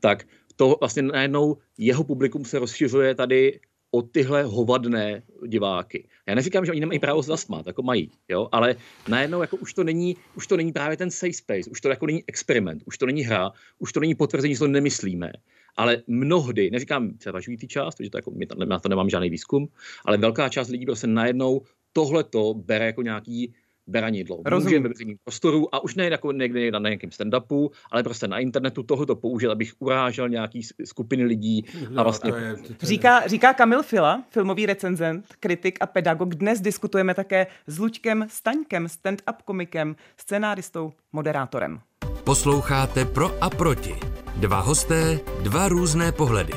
Tak 0.00 0.24
to 0.56 0.76
vlastně 0.80 1.02
najednou 1.02 1.56
jeho 1.78 2.04
publikum 2.04 2.44
se 2.44 2.58
rozšiřuje 2.58 3.14
tady 3.14 3.60
o 3.90 4.02
tyhle 4.02 4.42
hovadné 4.42 5.22
diváky. 5.46 6.08
Já 6.26 6.34
neříkám, 6.34 6.64
že 6.64 6.72
oni 6.72 6.80
nemají 6.80 6.98
právo 6.98 7.22
zasmát, 7.22 7.66
jako 7.66 7.82
mají, 7.82 8.10
jo, 8.28 8.48
ale 8.52 8.76
najednou 9.08 9.40
jako 9.40 9.56
už 9.56 9.74
to 9.74 9.84
není, 9.84 10.16
už 10.34 10.46
to 10.46 10.56
není 10.56 10.72
právě 10.72 10.96
ten 10.96 11.10
safe 11.10 11.32
space, 11.32 11.70
už 11.70 11.80
to 11.80 11.88
jako 11.88 12.06
není 12.06 12.24
experiment, 12.26 12.82
už 12.86 12.98
to 12.98 13.06
není 13.06 13.22
hra, 13.22 13.50
už 13.78 13.92
to 13.92 14.00
není 14.00 14.14
potvrzení, 14.14 14.56
to 14.56 14.66
nemyslíme. 14.66 15.32
Ale 15.76 16.02
mnohdy, 16.06 16.70
neříkám 16.70 17.16
převažující 17.18 17.68
část, 17.68 17.94
protože 17.94 18.10
to 18.10 18.18
jako, 18.18 18.30
my 18.30 18.46
na 18.64 18.78
to 18.78 18.88
nemám 18.88 19.10
žádný 19.10 19.30
výzkum, 19.30 19.68
ale 20.04 20.16
velká 20.16 20.48
část 20.48 20.68
lidí 20.68 20.86
prostě 20.86 21.06
najednou 21.06 21.62
tohleto 21.92 22.54
bere 22.54 22.86
jako 22.86 23.02
nějaký 23.02 23.54
beranidlo. 23.90 24.38
Rozumím. 24.44 24.82
Můžeme 24.82 24.94
ve 25.08 25.14
prostoru 25.24 25.74
a 25.74 25.84
už 25.84 25.94
ne 25.94 26.04
jako 26.04 26.32
někde 26.32 26.70
na 26.70 26.78
nějakém 26.78 27.10
stand-upu, 27.10 27.70
ale 27.90 28.02
prostě 28.02 28.28
na 28.28 28.38
internetu 28.38 28.82
tohoto 28.82 29.16
použil, 29.16 29.52
abych 29.52 29.72
urážel 29.78 30.28
nějaký 30.28 30.62
skupiny 30.84 31.24
lidí. 31.24 31.64
a 31.96 32.02
vlastně... 32.02 32.32
to 32.32 32.38
je, 32.38 32.56
to 32.56 32.72
je... 32.72 32.76
Říká, 32.82 33.26
říká 33.26 33.54
Kamil 33.54 33.82
Fila, 33.82 34.24
filmový 34.30 34.66
recenzent, 34.66 35.26
kritik 35.40 35.78
a 35.80 35.86
pedagog. 35.86 36.34
Dnes 36.34 36.60
diskutujeme 36.60 37.14
také 37.14 37.46
s 37.66 37.78
Luďkem 37.78 38.26
Staňkem, 38.28 38.86
stand-up 38.86 39.36
komikem, 39.44 39.96
scénáristou, 40.16 40.92
moderátorem. 41.12 41.80
Posloucháte 42.24 43.04
Pro 43.04 43.44
a 43.44 43.50
proti. 43.50 43.94
Dva 44.36 44.60
hosté, 44.60 45.20
dva 45.42 45.68
různé 45.68 46.12
pohledy. 46.12 46.52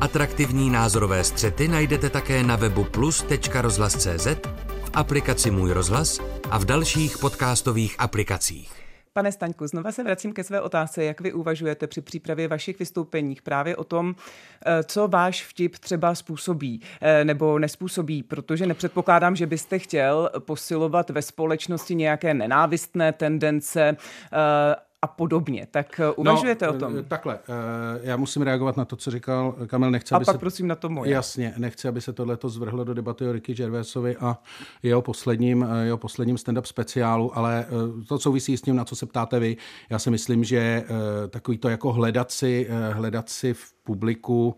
Atraktivní 0.00 0.70
názorové 0.70 1.24
střety 1.24 1.68
najdete 1.68 2.10
také 2.10 2.42
na 2.42 2.56
webu 2.56 2.84
plus.rozhlas.cz 2.84 4.26
aplikaci 4.94 5.50
Můj 5.50 5.72
rozhlas 5.72 6.20
a 6.50 6.58
v 6.58 6.64
dalších 6.64 7.18
podcastových 7.18 7.96
aplikacích. 7.98 8.72
Pane 9.12 9.32
Staňku, 9.32 9.66
znova 9.66 9.92
se 9.92 10.04
vracím 10.04 10.32
ke 10.32 10.44
své 10.44 10.60
otázce, 10.60 11.04
jak 11.04 11.20
vy 11.20 11.32
uvažujete 11.32 11.86
při 11.86 12.00
přípravě 12.00 12.48
vašich 12.48 12.78
vystoupeních 12.78 13.42
právě 13.42 13.76
o 13.76 13.84
tom, 13.84 14.14
eh, 14.66 14.82
co 14.82 15.08
váš 15.08 15.44
vtip 15.44 15.78
třeba 15.78 16.14
způsobí 16.14 16.80
eh, 17.00 17.24
nebo 17.24 17.58
nespůsobí, 17.58 18.22
protože 18.22 18.66
nepředpokládám, 18.66 19.36
že 19.36 19.46
byste 19.46 19.78
chtěl 19.78 20.30
posilovat 20.38 21.10
ve 21.10 21.22
společnosti 21.22 21.94
nějaké 21.94 22.34
nenávistné 22.34 23.12
tendence 23.12 23.96
eh, 24.32 24.76
a 25.02 25.06
podobně. 25.06 25.66
Tak 25.70 26.00
eh, 26.00 26.10
uvažujete 26.10 26.66
no, 26.66 26.72
o 26.72 26.78
tom? 26.78 26.98
Eh, 26.98 27.02
takhle, 27.02 27.38
eh, 27.38 28.00
já 28.02 28.16
musím 28.16 28.42
reagovat 28.42 28.76
na 28.76 28.84
to, 28.84 28.96
co 28.96 29.10
říkal 29.10 29.54
Kamil. 29.66 29.90
Nechce, 29.90 30.14
a 30.14 30.16
aby 30.16 30.24
pak 30.24 30.34
se, 30.34 30.38
prosím 30.38 30.66
na 30.66 30.74
to 30.74 30.88
moje. 30.88 31.10
Jasně, 31.10 31.54
nechci, 31.58 31.88
aby 31.88 32.00
se 32.00 32.12
tohleto 32.12 32.48
zvrhlo 32.48 32.84
do 32.84 32.94
debaty 32.94 33.26
o 33.26 33.32
Ricky 33.32 33.54
Gervaisovi 33.54 34.16
a 34.16 34.38
jeho 34.82 35.02
posledním, 35.02 35.66
jeho 35.82 35.98
posledním 35.98 36.36
stand-up 36.36 36.62
speciálu, 36.62 37.38
ale 37.38 37.66
to 38.08 38.18
souvisí 38.18 38.56
s 38.56 38.62
tím, 38.62 38.76
na 38.76 38.84
co 38.84 38.96
se 38.96 39.06
ptáte 39.06 39.38
vy. 39.38 39.56
Já 39.90 39.98
si 39.98 40.10
myslím, 40.10 40.44
že 40.44 40.84
takový 41.30 41.58
to 41.58 41.68
jako 41.68 41.92
hledat 41.92 42.30
si, 42.30 42.68
hledat 42.92 43.28
si 43.28 43.54
v 43.54 43.72
publiku 43.84 44.56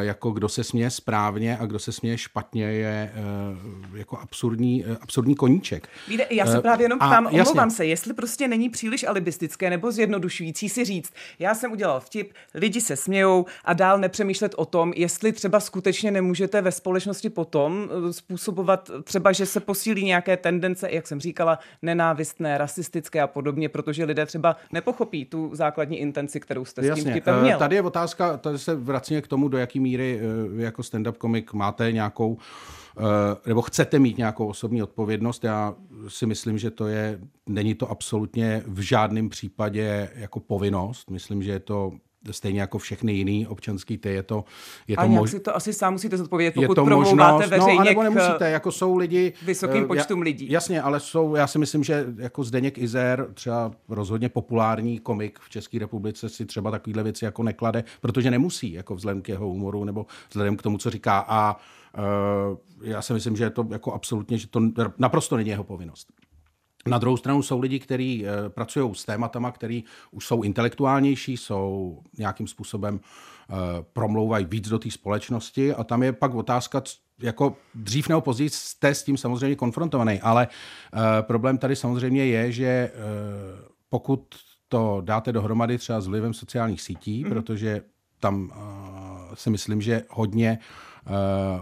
jako 0.00 0.30
kdo 0.30 0.48
se 0.48 0.64
směje 0.64 0.90
správně 0.90 1.58
a 1.60 1.66
kdo 1.66 1.78
se 1.78 1.92
směje 1.92 2.18
špatně 2.18 2.64
je 2.64 3.12
eh, 3.14 3.98
jako 3.98 4.18
absurdní, 4.18 4.84
eh, 4.84 4.96
absurdní 5.00 5.34
koníček. 5.34 5.88
Víte, 6.08 6.26
já 6.30 6.46
se 6.46 6.60
právě 6.60 6.84
jenom 6.84 6.98
ptám, 6.98 7.26
a, 7.26 7.30
omlouvám 7.30 7.70
se, 7.70 7.86
jestli 7.86 8.14
prostě 8.14 8.48
není 8.48 8.70
příliš 8.70 9.04
alibistické 9.04 9.70
nebo 9.70 9.92
zjednodušující 9.92 10.68
si 10.68 10.84
říct, 10.84 11.12
já 11.38 11.54
jsem 11.54 11.72
udělal 11.72 12.00
vtip, 12.00 12.32
lidi 12.54 12.80
se 12.80 12.96
smějou 12.96 13.46
a 13.64 13.72
dál 13.72 13.98
nepřemýšlet 13.98 14.54
o 14.56 14.64
tom, 14.64 14.92
jestli 14.96 15.32
třeba 15.32 15.60
skutečně 15.60 16.10
nemůžete 16.10 16.60
ve 16.60 16.72
společnosti 16.72 17.30
potom 17.30 17.88
způsobovat 18.10 18.90
třeba, 19.04 19.32
že 19.32 19.46
se 19.46 19.60
posílí 19.60 20.04
nějaké 20.04 20.36
tendence, 20.36 20.88
jak 20.90 21.06
jsem 21.06 21.20
říkala, 21.20 21.58
nenávistné, 21.82 22.58
rasistické 22.58 23.20
a 23.20 23.26
podobně, 23.26 23.68
protože 23.68 24.04
lidé 24.04 24.26
třeba 24.26 24.56
nepochopí 24.72 25.24
tu 25.24 25.50
základní 25.52 25.98
intenci, 25.98 26.40
kterou 26.40 26.64
jste 26.64 26.86
Jasně. 26.86 27.02
s 27.02 27.04
tím 27.04 27.12
vtipem 27.12 27.40
měl. 27.40 27.58
Tady 27.58 27.76
je 27.76 27.82
otázka, 27.82 28.36
tady 28.36 28.58
se 28.58 28.74
vracíme 28.74 29.20
k 29.22 29.28
tomu, 29.28 29.48
do 29.48 29.57
jaké 29.58 29.80
míry 29.80 30.20
eh, 30.20 30.48
vy 30.48 30.62
jako 30.62 30.82
stand-up 30.82 31.12
komik 31.12 31.52
máte 31.52 31.92
nějakou 31.92 32.38
eh, 32.98 33.02
nebo 33.46 33.62
chcete 33.62 33.98
mít 33.98 34.18
nějakou 34.18 34.46
osobní 34.46 34.82
odpovědnost. 34.82 35.44
Já 35.44 35.74
si 36.08 36.26
myslím, 36.26 36.58
že 36.58 36.70
to 36.70 36.86
je, 36.86 37.20
není 37.46 37.74
to 37.74 37.90
absolutně 37.90 38.62
v 38.66 38.80
žádném 38.80 39.28
případě 39.28 40.10
jako 40.14 40.40
povinnost. 40.40 41.10
Myslím, 41.10 41.42
že 41.42 41.50
je 41.50 41.60
to 41.60 41.92
stejně 42.32 42.60
jako 42.60 42.78
všechny 42.78 43.12
jiný 43.12 43.46
občanský 43.46 43.98
ty, 43.98 44.08
je 44.08 44.22
to, 44.22 44.44
je 44.88 44.96
to 44.96 45.02
A 45.02 45.06
mož... 45.06 45.30
si 45.30 45.40
to 45.40 45.56
asi 45.56 45.72
sám 45.72 45.92
musíte 45.92 46.16
zodpovědět, 46.16 46.54
pokud 46.54 46.62
je 46.62 46.74
to 46.74 46.86
možnost, 46.86 47.46
veřejně 47.46 47.78
no, 47.78 47.84
nebo 47.84 48.02
nemusíte, 48.02 48.50
jako 48.50 48.72
jsou 48.72 48.96
lidi... 48.96 49.32
Vysokým 49.42 49.82
eh, 49.82 49.86
počtům 49.86 50.22
lidí. 50.22 50.50
Jasně, 50.50 50.82
ale 50.82 51.00
jsou, 51.00 51.34
já 51.34 51.46
si 51.46 51.58
myslím, 51.58 51.84
že 51.84 52.06
jako 52.16 52.44
Zdeněk 52.44 52.78
Izer, 52.78 53.28
třeba 53.34 53.72
rozhodně 53.88 54.28
populární 54.28 54.98
komik 54.98 55.38
v 55.38 55.50
České 55.50 55.78
republice 55.78 56.28
si 56.28 56.46
třeba 56.46 56.70
takovýhle 56.70 57.02
věci 57.02 57.24
jako 57.24 57.42
neklade, 57.42 57.84
protože 58.00 58.30
nemusí, 58.30 58.72
jako 58.72 58.94
vzhledem 58.94 59.22
k 59.22 59.28
jeho 59.28 59.46
humoru 59.46 59.84
nebo 59.84 60.06
vzhledem 60.28 60.56
k 60.56 60.62
tomu, 60.62 60.78
co 60.78 60.90
říká. 60.90 61.24
A 61.28 61.56
uh, 61.98 62.56
já 62.82 63.02
si 63.02 63.12
myslím, 63.12 63.36
že 63.36 63.44
je 63.44 63.50
to 63.50 63.66
jako 63.70 63.92
absolutně, 63.92 64.38
že 64.38 64.48
to 64.48 64.60
naprosto 64.98 65.36
není 65.36 65.50
jeho 65.50 65.64
povinnost. 65.64 66.08
Na 66.88 66.98
druhou 66.98 67.16
stranu 67.16 67.42
jsou 67.42 67.60
lidi, 67.60 67.78
kteří 67.78 68.26
eh, 68.26 68.48
pracují 68.48 68.94
s 68.94 69.04
tématama, 69.04 69.52
které 69.52 69.80
už 70.10 70.26
jsou 70.26 70.42
intelektuálnější, 70.42 71.36
jsou 71.36 71.98
nějakým 72.18 72.46
způsobem 72.46 73.00
eh, 73.00 73.54
promlouvají 73.92 74.44
víc 74.44 74.68
do 74.68 74.78
té 74.78 74.90
společnosti 74.90 75.74
a 75.74 75.84
tam 75.84 76.02
je 76.02 76.12
pak 76.12 76.34
otázka, 76.34 76.82
jako 77.22 77.56
dřív 77.74 78.08
nebo 78.08 78.20
později 78.20 78.50
jste 78.50 78.94
s 78.94 79.02
tím 79.02 79.16
samozřejmě 79.16 79.56
konfrontovaný, 79.56 80.20
ale 80.20 80.48
uh, 80.92 81.00
problém 81.22 81.58
tady 81.58 81.76
samozřejmě 81.76 82.26
je, 82.26 82.52
že 82.52 82.92
pokud 83.88 84.20
to 84.68 85.02
dáte 85.04 85.32
dohromady 85.32 85.78
třeba 85.78 86.00
s 86.00 86.06
vlivem 86.06 86.34
sociálních 86.34 86.82
sítí, 86.82 87.24
mm. 87.24 87.30
protože 87.30 87.82
tam 88.20 88.42
uh, 88.44 89.34
si 89.34 89.50
myslím, 89.50 89.80
že 89.80 90.02
hodně 90.10 90.58
Eh, 90.97 90.97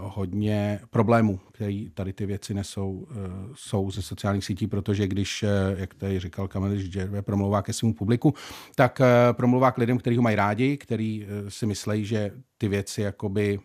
hodně 0.00 0.80
problémů, 0.90 1.40
které 1.52 1.84
tady 1.94 2.12
ty 2.12 2.26
věci 2.26 2.54
nesou, 2.54 3.06
eh, 3.10 3.14
jsou 3.54 3.90
ze 3.90 4.02
sociálních 4.02 4.44
sítí, 4.44 4.66
protože 4.66 5.08
když, 5.08 5.42
eh, 5.42 5.48
jak 5.76 5.94
tady 5.94 6.20
říkal 6.20 6.48
Kamil, 6.48 6.78
že 6.78 7.08
promlouvá 7.20 7.62
ke 7.62 7.72
svému 7.72 7.94
publiku, 7.94 8.34
tak 8.74 9.00
promlouvá 9.32 9.72
k 9.72 9.78
lidem, 9.78 9.98
kteří 9.98 10.16
ho 10.16 10.22
mají 10.22 10.36
rádi, 10.36 10.76
který 10.76 11.26
si 11.48 11.66
myslí, 11.66 12.04
že 12.04 12.30
ty 12.58 12.68
věci 12.68 13.02
jakoby 13.02 13.60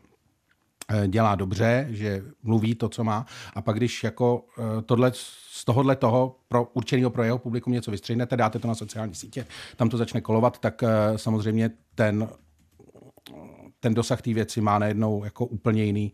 dělá 1.08 1.36
dobře, 1.36 1.88
že 1.90 2.24
mluví 2.44 2.76
to, 2.76 2.90
co 2.90 3.04
má. 3.04 3.26
A 3.54 3.62
pak, 3.62 3.78
když 3.78 4.04
jako 4.04 4.46
tohle, 4.86 5.12
z 5.52 5.66
tohohle 5.66 5.96
toho 5.96 6.36
pro 6.48 6.64
určeného 6.74 7.10
pro 7.10 7.24
jeho 7.24 7.38
publikum 7.38 7.74
něco 7.74 7.92
vystřihnete, 7.92 8.38
dáte 8.38 8.60
to 8.60 8.68
na 8.68 8.76
sociální 8.76 9.16
sítě, 9.16 9.46
tam 9.76 9.90
to 9.90 9.98
začne 9.98 10.22
kolovat, 10.22 10.60
tak 10.60 10.84
samozřejmě 11.16 11.70
ten 11.96 12.28
ten 13.82 13.94
dosah 13.94 14.22
té 14.22 14.34
věci 14.34 14.62
má 14.62 14.80
najednou 14.80 15.24
jako 15.24 15.46
úplně 15.46 15.84
jiný, 15.84 16.14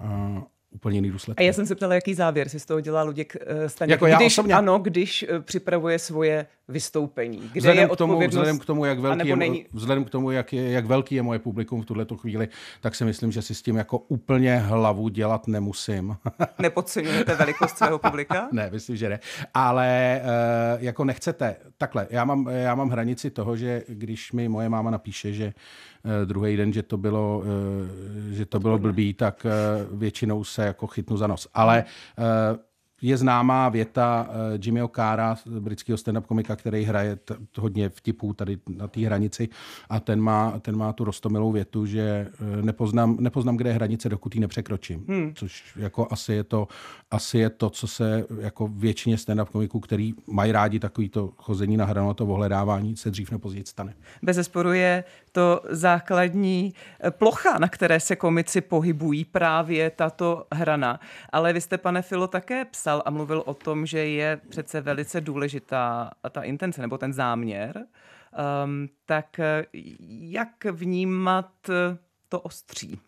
uh, 0.00 0.42
úplně 0.70 0.96
jiný 0.96 1.10
důsledky. 1.10 1.44
A 1.44 1.46
já 1.46 1.52
jsem 1.52 1.66
se 1.66 1.74
ptala, 1.74 1.94
jaký 1.94 2.14
závěr 2.14 2.48
si 2.48 2.60
z 2.60 2.66
toho 2.66 2.80
dělá 2.80 3.02
Luděk 3.02 3.36
uh, 3.36 3.66
Staněk, 3.66 3.90
jako 3.90 4.06
já 4.06 4.16
když, 4.16 4.32
osobně... 4.38 4.54
ano, 4.54 4.78
když 4.78 5.26
uh, 5.32 5.42
připravuje 5.42 5.98
svoje 5.98 6.46
vystoupení. 6.68 7.38
Kde 7.38 7.60
vzhledem 7.60 7.82
je 7.82 7.88
k 7.88 7.96
tomu, 7.96 8.28
vzhledem 8.28 8.58
k 8.58 8.64
tomu, 8.64 8.84
jak 8.84 8.98
velký, 8.98 9.28
je, 9.28 9.36
není... 9.36 9.66
vzhledem 9.72 10.04
k 10.04 10.10
tomu 10.10 10.30
jak, 10.30 10.52
je, 10.52 10.70
jak 10.70 10.86
velký 10.86 11.14
je 11.14 11.22
moje 11.22 11.38
publikum 11.38 11.82
v 11.82 11.84
tuhle 11.84 12.06
chvíli, 12.16 12.48
tak 12.80 12.94
si 12.94 13.04
myslím, 13.04 13.32
že 13.32 13.42
si 13.42 13.54
s 13.54 13.62
tím 13.62 13.76
jako 13.76 13.98
úplně 13.98 14.58
hlavu 14.58 15.08
dělat 15.08 15.46
nemusím. 15.48 16.16
Nepodceňujete 16.58 17.34
velikost 17.34 17.78
svého 17.78 17.98
publika? 17.98 18.48
ne, 18.52 18.70
myslím, 18.72 18.96
že 18.96 19.08
ne. 19.08 19.20
Ale 19.54 20.20
uh, 20.22 20.84
jako 20.84 21.04
nechcete. 21.04 21.56
Takhle, 21.78 22.06
já 22.10 22.24
mám, 22.24 22.48
já 22.50 22.74
mám 22.74 22.90
hranici 22.90 23.30
toho, 23.30 23.56
že 23.56 23.82
když 23.88 24.32
mi 24.32 24.48
moje 24.48 24.68
máma 24.68 24.90
napíše, 24.90 25.32
že 25.32 25.46
uh, 26.04 26.12
druhý 26.24 26.56
den, 26.56 26.72
že 26.72 26.82
to 26.82 26.96
bylo, 26.96 27.38
uh, 27.38 27.44
že 28.30 28.46
to 28.46 28.60
bylo 28.60 28.78
blbý, 28.78 29.14
tak 29.14 29.46
uh, 29.46 29.98
většinou 29.98 30.44
se 30.44 30.64
jako 30.64 30.86
chytnu 30.86 31.16
za 31.16 31.26
nos. 31.26 31.48
Ale 31.54 31.84
uh, 32.18 32.56
je 33.02 33.16
známá 33.16 33.68
věta 33.68 34.28
uh, 34.28 34.34
Jimmyho 34.64 34.88
Cara, 34.88 35.36
britského 35.60 35.98
stand-up 35.98 36.20
komika, 36.20 36.56
který 36.56 36.84
hraje 36.84 37.16
t- 37.16 37.36
hodně 37.58 37.88
vtipů 37.88 38.32
tady 38.32 38.58
na 38.68 38.88
té 38.88 39.00
hranici 39.00 39.48
a 39.90 40.00
ten 40.00 40.20
má, 40.20 40.58
ten 40.60 40.76
má 40.76 40.92
tu 40.92 41.04
rostomilou 41.04 41.52
větu, 41.52 41.86
že 41.86 42.28
uh, 42.40 42.64
nepoznám, 42.64 43.16
nepoznám, 43.20 43.56
kde 43.56 43.70
je 43.70 43.74
hranice, 43.74 44.08
dokud 44.08 44.34
ji 44.34 44.40
nepřekročím. 44.40 45.04
Hmm. 45.08 45.34
Což 45.34 45.64
jako 45.76 46.08
asi 46.10 46.32
je, 46.32 46.44
to, 46.44 46.68
asi 47.10 47.38
je 47.38 47.50
to, 47.50 47.70
co 47.70 47.86
se 47.86 48.24
jako 48.40 48.68
většině 48.68 49.16
stand-up 49.16 49.44
komiků, 49.44 49.80
který 49.80 50.14
mají 50.26 50.52
rádi 50.52 50.78
takový 50.78 51.08
to 51.08 51.32
chození 51.36 51.76
na 51.76 51.84
hranu 51.84 52.10
a 52.10 52.14
to 52.14 52.26
ohledávání, 52.26 52.96
se 52.96 53.10
dřív 53.10 53.30
nebo 53.30 53.40
později 53.40 53.66
stane. 53.66 53.94
Bez 54.22 54.36
zesporu 54.36 54.72
je 54.72 55.04
to 55.32 55.60
základní 55.70 56.74
eh, 57.00 57.10
plocha, 57.10 57.58
na 57.58 57.68
které 57.68 58.00
se 58.00 58.16
komici 58.16 58.60
pohybují, 58.60 59.24
právě 59.24 59.90
tato 59.90 60.46
hrana. 60.54 61.00
Ale 61.32 61.52
vy 61.52 61.60
jste, 61.60 61.78
pane 61.78 62.02
Filo, 62.02 62.26
také 62.26 62.64
psal 62.64 62.85
a 62.92 63.10
mluvil 63.10 63.42
o 63.46 63.54
tom, 63.54 63.86
že 63.86 63.98
je 63.98 64.40
přece 64.48 64.80
velice 64.80 65.20
důležitá 65.20 66.10
ta 66.30 66.42
intence 66.42 66.80
nebo 66.80 66.98
ten 66.98 67.12
záměr. 67.12 67.86
Um, 68.64 68.88
tak 69.06 69.40
eh, 69.40 69.66
jak 70.10 70.64
vnímat 70.64 71.50
eh, 71.70 71.98
to 72.28 72.40
ostří? 72.40 72.98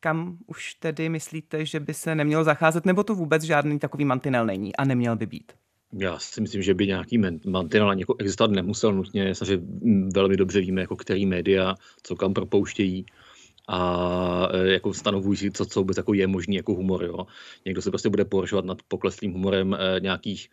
Kam 0.00 0.38
už 0.46 0.74
tedy 0.74 1.08
myslíte, 1.08 1.66
že 1.66 1.80
by 1.80 1.94
se 1.94 2.14
nemělo 2.14 2.44
zacházet, 2.44 2.86
nebo 2.86 3.04
to 3.04 3.14
vůbec 3.14 3.42
žádný 3.42 3.78
takový 3.78 4.04
mantinel 4.04 4.46
není 4.46 4.76
a 4.76 4.84
neměl 4.84 5.16
by 5.16 5.26
být? 5.26 5.52
Já 5.98 6.18
si 6.18 6.40
myslím, 6.40 6.62
že 6.62 6.74
by 6.74 6.86
nějaký 6.86 7.18
mantinel 7.46 7.90
ani 7.90 8.02
jako 8.02 8.16
existovat 8.18 8.50
nemusel 8.50 8.92
nutně. 8.92 9.34
že 9.44 9.60
velmi 10.14 10.36
dobře 10.36 10.60
víme, 10.60 10.80
jako 10.80 10.96
který 10.96 11.26
média 11.26 11.74
co 12.02 12.16
kam 12.16 12.34
propouštějí 12.34 13.06
a 13.68 14.48
e, 14.52 14.72
jako 14.72 14.94
stanovují 14.94 15.52
co, 15.52 15.66
co 15.66 15.80
vůbec 15.80 15.96
jako 15.96 16.14
je 16.14 16.26
možný 16.26 16.56
jako 16.56 16.74
humor. 16.74 17.04
Jo. 17.04 17.26
Někdo 17.64 17.82
se 17.82 17.90
prostě 17.90 18.08
bude 18.08 18.24
porušovat 18.24 18.64
nad 18.64 18.82
pokleslým 18.88 19.32
humorem 19.32 19.74
e, 19.74 20.00
nějakých 20.00 20.48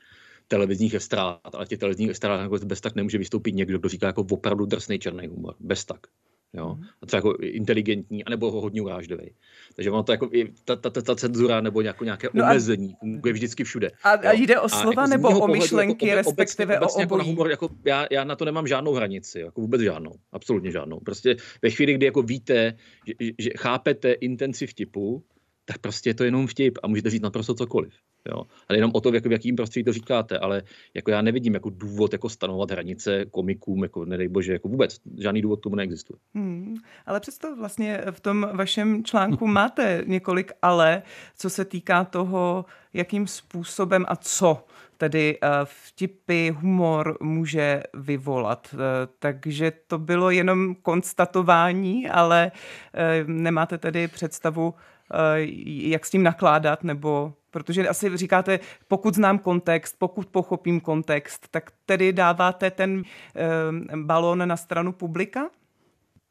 televizních 0.48 0.93
estrád, 0.93 1.39
ale 1.54 1.65
těch 1.65 1.80
televizních 1.80 2.10
estrád 2.10 2.41
jako 2.41 2.58
bez 2.65 2.82
tak 2.82 2.95
nemůže 2.95 3.17
vystoupit 3.17 3.56
někdo, 3.56 3.80
kdo 3.80 3.89
říká 3.89 4.08
jako 4.08 4.26
opravdu 4.32 4.65
drsný 4.65 5.00
černý 5.00 5.28
humor. 5.28 5.56
Bez 5.60 5.86
tak. 5.86 6.08
Jo? 6.53 6.75
Mhm. 6.75 6.88
A 7.01 7.05
třeba 7.05 7.17
jako 7.17 7.33
inteligentní, 7.41 8.25
anebo 8.25 8.51
hodně 8.51 8.81
urážlivý. 8.81 9.31
Takže 9.75 9.91
ono 9.91 10.03
to 10.03 10.12
jako, 10.12 10.29
ta, 10.65 10.75
ta, 10.75 10.89
ta, 10.89 11.01
ta 11.01 11.15
cenzura 11.15 11.62
nebo 11.62 11.81
nějako, 11.81 12.03
nějaké 12.03 12.27
no 12.33 12.43
omezení 12.43 12.95
funguje 12.99 13.33
vždycky 13.33 13.63
všude. 13.63 13.89
A, 14.03 14.09
a 14.09 14.31
jde 14.31 14.59
o 14.59 14.69
slova 14.69 15.01
a 15.01 15.05
jako 15.05 15.09
nebo 15.09 15.39
o 15.39 15.47
myšlenky, 15.47 16.07
jako, 16.07 16.17
respektive 16.17 16.79
obecně, 16.79 17.03
o 17.03 17.05
obojí? 17.05 17.17
Jako 17.17 17.17
na 17.17 17.23
humor, 17.23 17.49
jako 17.49 17.69
já, 17.85 18.07
já 18.12 18.23
na 18.23 18.35
to 18.35 18.45
nemám 18.45 18.67
žádnou 18.67 18.93
hranici, 18.93 19.39
jako 19.39 19.62
vůbec 19.62 19.81
žádnou, 19.81 20.12
absolutně 20.31 20.71
žádnou. 20.71 20.99
Prostě 20.99 21.35
ve 21.62 21.69
chvíli, 21.69 21.93
kdy 21.93 22.05
jako 22.05 22.21
víte, 22.21 22.73
že, 23.07 23.13
že 23.38 23.49
chápete 23.57 24.12
intenci 24.12 24.67
vtipu, 24.67 25.23
tak 25.65 25.77
prostě 25.77 26.09
je 26.09 26.13
to 26.13 26.23
jenom 26.23 26.47
vtip 26.47 26.77
a 26.83 26.88
můžete 26.88 27.09
říct 27.09 27.21
naprosto 27.21 27.53
cokoliv. 27.53 27.93
Jo. 28.32 28.43
Ale 28.69 28.77
jenom 28.77 28.91
o 28.93 29.01
to, 29.01 29.13
jako 29.13 29.29
v 29.29 29.32
jakým 29.32 29.55
prostředí 29.55 29.84
to 29.84 29.93
říkáte, 29.93 30.39
ale 30.39 30.63
jako 30.93 31.12
já 31.12 31.21
nevidím 31.21 31.53
jako 31.53 31.69
důvod 31.69 32.13
jako 32.13 32.29
stanovat 32.29 32.71
hranice 32.71 33.25
komikům, 33.25 33.84
jako 33.84 34.05
nedej 34.05 34.27
bože, 34.27 34.53
jako 34.53 34.67
vůbec 34.67 34.97
žádný 35.17 35.41
důvod 35.41 35.62
tomu 35.62 35.75
neexistuje. 35.75 36.19
Hmm, 36.34 36.75
ale 37.05 37.19
přesto 37.19 37.55
vlastně 37.55 38.01
v 38.12 38.19
tom 38.19 38.49
vašem 38.53 39.03
článku 39.03 39.47
máte 39.47 40.03
několik 40.08 40.51
ale, 40.62 41.03
co 41.38 41.49
se 41.49 41.65
týká 41.65 42.03
toho, 42.03 42.65
jakým 42.93 43.27
způsobem 43.27 44.05
a 44.08 44.15
co 44.15 44.63
tedy 44.99 45.38
eh, 45.41 45.47
vtipy, 45.63 46.49
humor 46.49 47.17
může 47.21 47.84
vyvolat. 47.93 48.67
Eh, 48.73 48.77
takže 49.19 49.71
to 49.88 49.97
bylo 49.97 50.29
jenom 50.29 50.75
konstatování, 50.75 52.10
ale 52.10 52.51
eh, 52.93 53.23
nemáte 53.27 53.77
tedy 53.77 54.08
představu, 54.08 54.73
jak 55.65 56.06
s 56.06 56.10
tím 56.10 56.24
nakládat, 56.24 56.84
nebo 56.84 57.34
protože 57.52 57.88
asi 57.88 58.17
říkáte, 58.17 58.60
pokud 58.88 59.15
znám 59.15 59.39
kontext, 59.39 59.95
pokud 60.00 60.28
pochopím 60.28 60.80
kontext, 60.80 61.48
tak 61.52 61.72
tedy 61.86 62.13
dáváte 62.13 62.72
ten 62.72 63.04
balón 63.95 64.48
na 64.48 64.58
stranu 64.58 64.91
publika? 64.91 65.50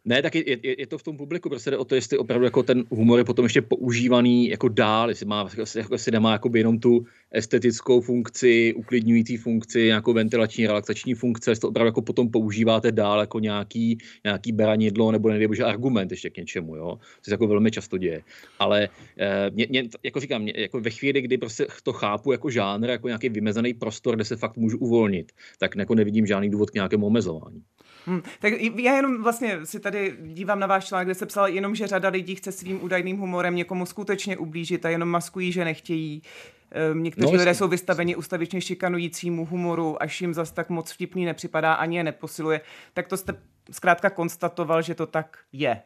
Ne, 0.08 0.22
tak 0.22 0.34
je, 0.34 0.50
je, 0.50 0.80
je, 0.80 0.86
to 0.86 0.98
v 0.98 1.02
tom 1.02 1.16
publiku, 1.16 1.48
prostě 1.48 1.70
jde 1.70 1.76
o 1.76 1.84
to, 1.84 1.94
jestli 1.94 2.18
opravdu 2.18 2.44
jako 2.44 2.62
ten 2.62 2.84
humor 2.90 3.18
je 3.18 3.24
potom 3.24 3.44
ještě 3.44 3.62
používaný 3.62 4.48
jako 4.48 4.68
dál, 4.68 5.08
jestli, 5.08 5.26
má, 5.26 5.48
jako, 5.76 5.94
jestli 5.94 6.12
nemá 6.12 6.32
jako 6.32 6.50
jenom 6.54 6.78
tu 6.78 7.06
estetickou 7.30 8.00
funkci, 8.00 8.74
uklidňující 8.76 9.36
funkci, 9.36 9.84
nějakou 9.84 10.12
ventilační, 10.12 10.66
relaxační 10.66 11.14
funkce, 11.14 11.50
jestli 11.50 11.60
to 11.60 11.68
opravdu 11.68 11.86
jako 11.86 12.02
potom 12.02 12.30
používáte 12.30 12.92
dál 12.92 13.20
jako 13.20 13.38
nějaký, 13.38 13.98
nějaký 14.24 14.52
beranidlo 14.52 15.12
nebo 15.12 15.28
nedej 15.28 15.48
argument 15.64 16.10
ještě 16.10 16.30
k 16.30 16.36
něčemu, 16.36 16.76
jo? 16.76 16.98
Se 17.22 17.30
jako 17.30 17.46
velmi 17.46 17.70
často 17.70 17.98
děje. 17.98 18.22
Ale 18.58 18.88
eh, 19.18 19.50
mě, 19.50 19.66
mě, 19.70 19.88
jako 20.02 20.20
říkám, 20.20 20.42
mě, 20.42 20.52
jako 20.56 20.80
ve 20.80 20.90
chvíli, 20.90 21.22
kdy 21.22 21.38
prostě 21.38 21.66
to 21.82 21.92
chápu 21.92 22.32
jako 22.32 22.50
žánr, 22.50 22.88
jako 22.88 23.08
nějaký 23.08 23.28
vymezený 23.28 23.74
prostor, 23.74 24.14
kde 24.14 24.24
se 24.24 24.36
fakt 24.36 24.56
můžu 24.56 24.78
uvolnit, 24.78 25.32
tak 25.58 25.76
jako 25.76 25.94
nevidím 25.94 26.26
žádný 26.26 26.50
důvod 26.50 26.70
k 26.70 26.74
nějakému 26.74 27.06
omezování. 27.06 27.62
Hmm, 28.08 28.22
tak 28.38 28.52
já 28.76 28.96
jenom 28.96 29.22
vlastně 29.22 29.66
si 29.66 29.80
tady 29.80 30.16
dívám 30.20 30.60
na 30.60 30.66
váš 30.66 30.86
článek, 30.86 31.06
kde 31.06 31.14
se 31.14 31.26
psal 31.26 31.48
jenom, 31.48 31.74
že 31.74 31.86
řada 31.86 32.08
lidí 32.08 32.34
chce 32.34 32.52
svým 32.52 32.84
údajným 32.84 33.18
humorem 33.18 33.54
někomu 33.54 33.86
skutečně 33.86 34.36
ublížit 34.36 34.86
a 34.86 34.88
jenom 34.88 35.08
maskují, 35.08 35.52
že 35.52 35.64
nechtějí. 35.64 36.22
Ehm, 36.70 37.02
někteří 37.02 37.32
no, 37.32 37.38
lidé 37.38 37.54
jsou 37.54 37.68
vystaveni 37.68 38.16
ustavičně 38.16 38.60
šikanujícímu 38.60 39.44
humoru, 39.44 40.02
až 40.02 40.20
jim 40.20 40.34
zas 40.34 40.50
tak 40.50 40.70
moc 40.70 40.92
vtipný 40.92 41.24
nepřipadá, 41.24 41.72
ani 41.72 41.96
je 41.96 42.04
neposiluje. 42.04 42.60
Tak 42.94 43.08
to 43.08 43.16
jste 43.16 43.34
zkrátka 43.70 44.10
konstatoval, 44.10 44.82
že 44.82 44.94
to 44.94 45.06
tak 45.06 45.38
je 45.52 45.82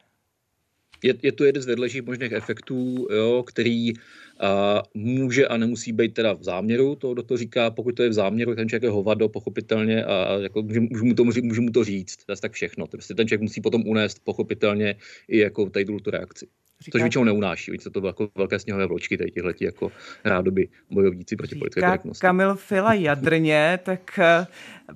je, 1.03 1.13
je 1.21 1.31
to 1.31 1.43
jeden 1.45 1.63
z 1.63 1.65
vedlejších 1.65 2.01
možných 2.01 2.31
efektů, 2.31 3.07
jo, 3.11 3.43
který 3.47 3.93
a, 4.39 4.83
může 4.93 5.47
a 5.47 5.57
nemusí 5.57 5.91
být 5.91 6.13
teda 6.13 6.33
v 6.33 6.43
záměru, 6.43 6.95
to 6.95 7.13
do 7.13 7.23
toho 7.23 7.37
říká, 7.37 7.71
pokud 7.71 7.95
to 7.95 8.03
je 8.03 8.09
v 8.09 8.13
záměru, 8.13 8.55
ten 8.55 8.69
člověk 8.69 8.83
je 8.83 8.89
hovado, 8.89 9.29
pochopitelně, 9.29 10.05
a, 10.05 10.23
a 10.23 10.37
jako 10.39 10.61
můžu, 10.61 10.81
můžu, 10.81 11.05
mu 11.05 11.13
to, 11.13 11.23
můžu 11.23 11.61
mu 11.61 11.71
to 11.71 11.83
říct, 11.83 12.25
to 12.25 12.31
je 12.31 12.37
tak 12.41 12.51
všechno. 12.51 12.87
To 12.87 12.97
prostě 12.97 13.13
ten 13.13 13.27
člověk 13.27 13.41
musí 13.41 13.61
potom 13.61 13.87
unést 13.87 14.19
pochopitelně 14.23 14.95
i 15.27 15.37
jako 15.37 15.69
tady 15.69 15.85
tu 15.85 16.11
reakci. 16.11 16.47
Říká, 16.83 16.97
Což 16.97 17.01
většinou 17.01 17.23
neunáší, 17.23 17.71
víc 17.71 17.87
to 17.91 18.07
jako 18.07 18.29
velké 18.35 18.59
sněhové 18.59 18.87
vločky, 18.87 19.17
tady 19.17 19.31
tyhle 19.31 19.53
jako 19.61 19.91
rádoby 20.25 20.67
bojovníci 20.91 21.35
proti 21.35 21.55
politické 21.55 21.81
korektnosti. 21.81 22.21
Kamil 22.21 22.55
Fila 22.55 22.93
jadrně, 22.93 23.79
tak 23.83 24.19
eh, 24.19 24.47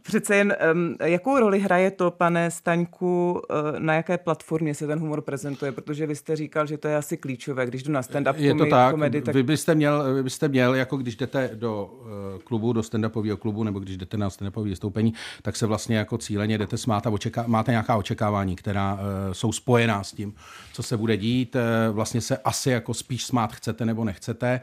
přece 0.01 0.35
jen 0.35 0.55
um, 0.73 0.95
jakou 1.03 1.39
roli 1.39 1.59
hraje 1.59 1.91
to, 1.91 2.11
pane 2.11 2.51
Staňku, 2.51 3.41
uh, 3.49 3.79
na 3.79 3.93
jaké 3.93 4.17
platformě 4.17 4.75
se 4.75 4.87
ten 4.87 4.99
humor 4.99 5.21
prezentuje, 5.21 5.71
protože 5.71 6.07
vy 6.07 6.15
jste 6.15 6.35
říkal, 6.35 6.65
že 6.67 6.77
to 6.77 6.87
je 6.87 6.95
asi 6.95 7.17
klíčové, 7.17 7.65
když 7.65 7.83
jdu 7.83 7.91
na 7.91 8.01
stand-up 8.01 8.35
Je 8.37 8.55
to 8.55 8.65
tak, 8.65 8.91
komedy, 8.91 9.21
tak... 9.21 9.35
Vy, 9.35 9.43
byste 9.43 9.75
měl, 9.75 10.13
vy 10.13 10.23
byste 10.23 10.47
měl, 10.47 10.75
jako 10.75 10.97
když 10.97 11.15
jdete 11.15 11.49
do 11.53 11.85
uh, 11.85 12.07
klubu, 12.43 12.73
do 12.73 12.81
stand-upového 12.81 13.37
klubu, 13.37 13.63
nebo 13.63 13.79
když 13.79 13.97
jdete 13.97 14.17
na 14.17 14.29
stand-upové 14.29 14.63
vystoupení, 14.63 15.13
tak 15.41 15.55
se 15.55 15.65
vlastně 15.65 15.97
jako 15.97 16.17
cíleně 16.17 16.57
jdete 16.57 16.77
smát 16.77 17.07
a 17.07 17.09
očeká, 17.09 17.43
máte 17.47 17.71
nějaká 17.71 17.95
očekávání, 17.95 18.55
která 18.55 18.93
uh, 18.93 18.99
jsou 19.31 19.51
spojená 19.51 20.03
s 20.03 20.13
tím, 20.13 20.33
co 20.73 20.83
se 20.83 20.97
bude 20.97 21.17
dít. 21.17 21.55
Uh, 21.89 21.95
vlastně 21.95 22.21
se 22.21 22.37
asi 22.37 22.69
jako 22.69 22.93
spíš 22.93 23.25
smát 23.25 23.53
chcete 23.53 23.85
nebo 23.85 24.03
nechcete. 24.03 24.61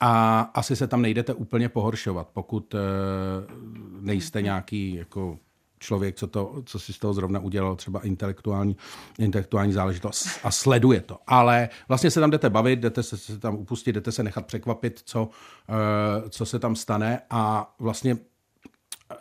A 0.00 0.40
asi 0.40 0.76
se 0.76 0.86
tam 0.86 1.02
nejdete 1.02 1.34
úplně 1.34 1.68
pohoršovat, 1.68 2.28
pokud 2.32 2.74
uh, 2.74 2.80
nejste 4.00 4.38
mhm. 4.38 4.44
nějaký 4.44 4.94
jako 4.94 5.38
člověk, 5.78 6.16
co, 6.16 6.26
to, 6.26 6.62
co 6.66 6.78
si 6.78 6.92
z 6.92 6.98
toho 6.98 7.14
zrovna 7.14 7.40
udělal, 7.40 7.76
třeba 7.76 8.00
intelektuální, 8.00 8.76
intelektuální 9.18 9.72
záležitost 9.72 10.28
a 10.44 10.50
sleduje 10.50 11.00
to. 11.00 11.18
Ale 11.26 11.68
vlastně 11.88 12.10
se 12.10 12.20
tam 12.20 12.30
jdete 12.30 12.50
bavit, 12.50 12.80
jdete 12.80 13.02
se, 13.02 13.18
se 13.18 13.38
tam 13.38 13.54
upustit, 13.54 13.94
jdete 13.94 14.12
se 14.12 14.22
nechat 14.22 14.46
překvapit, 14.46 15.00
co, 15.04 15.22
uh, 15.22 16.28
co 16.28 16.46
se 16.46 16.58
tam 16.58 16.76
stane 16.76 17.20
a 17.30 17.74
vlastně 17.78 18.16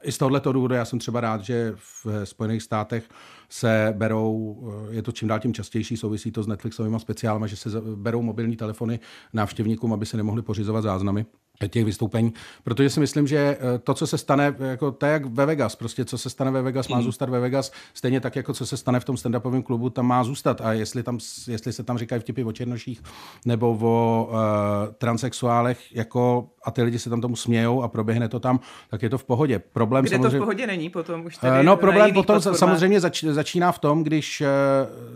i 0.01 0.11
z 0.11 0.17
tohoto 0.17 0.53
důvodu 0.53 0.75
já 0.75 0.85
jsem 0.85 0.99
třeba 0.99 1.21
rád, 1.21 1.41
že 1.41 1.73
v 1.75 2.25
Spojených 2.25 2.63
státech 2.63 3.09
se 3.49 3.93
berou, 3.97 4.63
eh, 4.89 4.95
je 4.95 5.01
to 5.01 5.11
čím 5.11 5.27
dál 5.27 5.39
tím 5.39 5.53
častější, 5.53 5.97
souvisí 5.97 6.31
to 6.31 6.43
s 6.43 6.47
Netflixovými 6.47 6.99
speciálama, 6.99 7.47
že 7.47 7.55
se 7.55 7.69
berou 7.95 8.21
mobilní 8.21 8.55
telefony 8.55 8.99
návštěvníkům, 9.33 9.93
aby 9.93 10.05
se 10.05 10.17
nemohli 10.17 10.41
pořizovat 10.41 10.81
záznamy 10.81 11.25
těch 11.67 11.85
vystoupení, 11.85 12.33
protože 12.63 12.89
si 12.89 12.99
myslím, 12.99 13.27
že 13.27 13.37
eh, 13.37 13.79
to, 13.79 13.93
co 13.93 14.07
se 14.07 14.17
stane, 14.17 14.55
jako 14.59 14.91
to 14.91 15.05
je 15.05 15.11
jak 15.11 15.25
ve 15.25 15.45
Vegas, 15.45 15.75
prostě 15.75 16.05
co 16.05 16.17
se 16.17 16.29
stane 16.29 16.51
ve 16.51 16.61
Vegas, 16.61 16.87
má 16.87 16.97
mm. 16.97 17.03
zůstat 17.03 17.29
ve 17.29 17.39
Vegas, 17.39 17.71
stejně 17.93 18.21
tak, 18.21 18.35
jako 18.35 18.53
co 18.53 18.65
se 18.65 18.77
stane 18.77 18.99
v 18.99 19.05
tom 19.05 19.15
stand-upovém 19.15 19.63
klubu, 19.63 19.89
tam 19.89 20.05
má 20.05 20.23
zůstat 20.23 20.61
a 20.61 20.73
jestli, 20.73 21.03
tam, 21.03 21.19
jestli 21.47 21.73
se 21.73 21.83
tam 21.83 21.97
říkají 21.97 22.21
vtipy 22.21 22.43
o 22.43 22.51
černoších 22.51 23.03
nebo 23.45 23.77
o 23.81 24.27
uh, 24.29 24.37
transexuálech, 24.97 25.95
jako 25.95 26.49
a 26.63 26.71
ty 26.71 26.83
lidi 26.83 26.99
se 26.99 27.09
tam 27.09 27.21
tomu 27.21 27.35
smějou 27.35 27.83
a 27.83 27.87
proběhne 27.87 28.29
to 28.29 28.39
tam, 28.39 28.59
tak 28.89 29.03
je 29.03 29.09
to 29.09 29.17
v 29.17 29.23
pohodě. 29.23 29.59
Problém 29.59 30.05
Kde 30.05 30.15
samozřejmě... 30.15 30.29
to 30.29 30.37
v 30.37 30.39
pohodě 30.39 30.67
není 30.67 30.89
potom 30.89 31.25
už 31.25 31.37
tady 31.37 31.63
No 31.63 31.77
problém 31.77 32.13
potom 32.13 32.35
platformách. 32.35 32.59
samozřejmě 32.59 32.99
zač, 32.99 33.23
začíná 33.23 33.71
v 33.71 33.79
tom, 33.79 34.03
když 34.03 34.41
uh, 34.41 34.47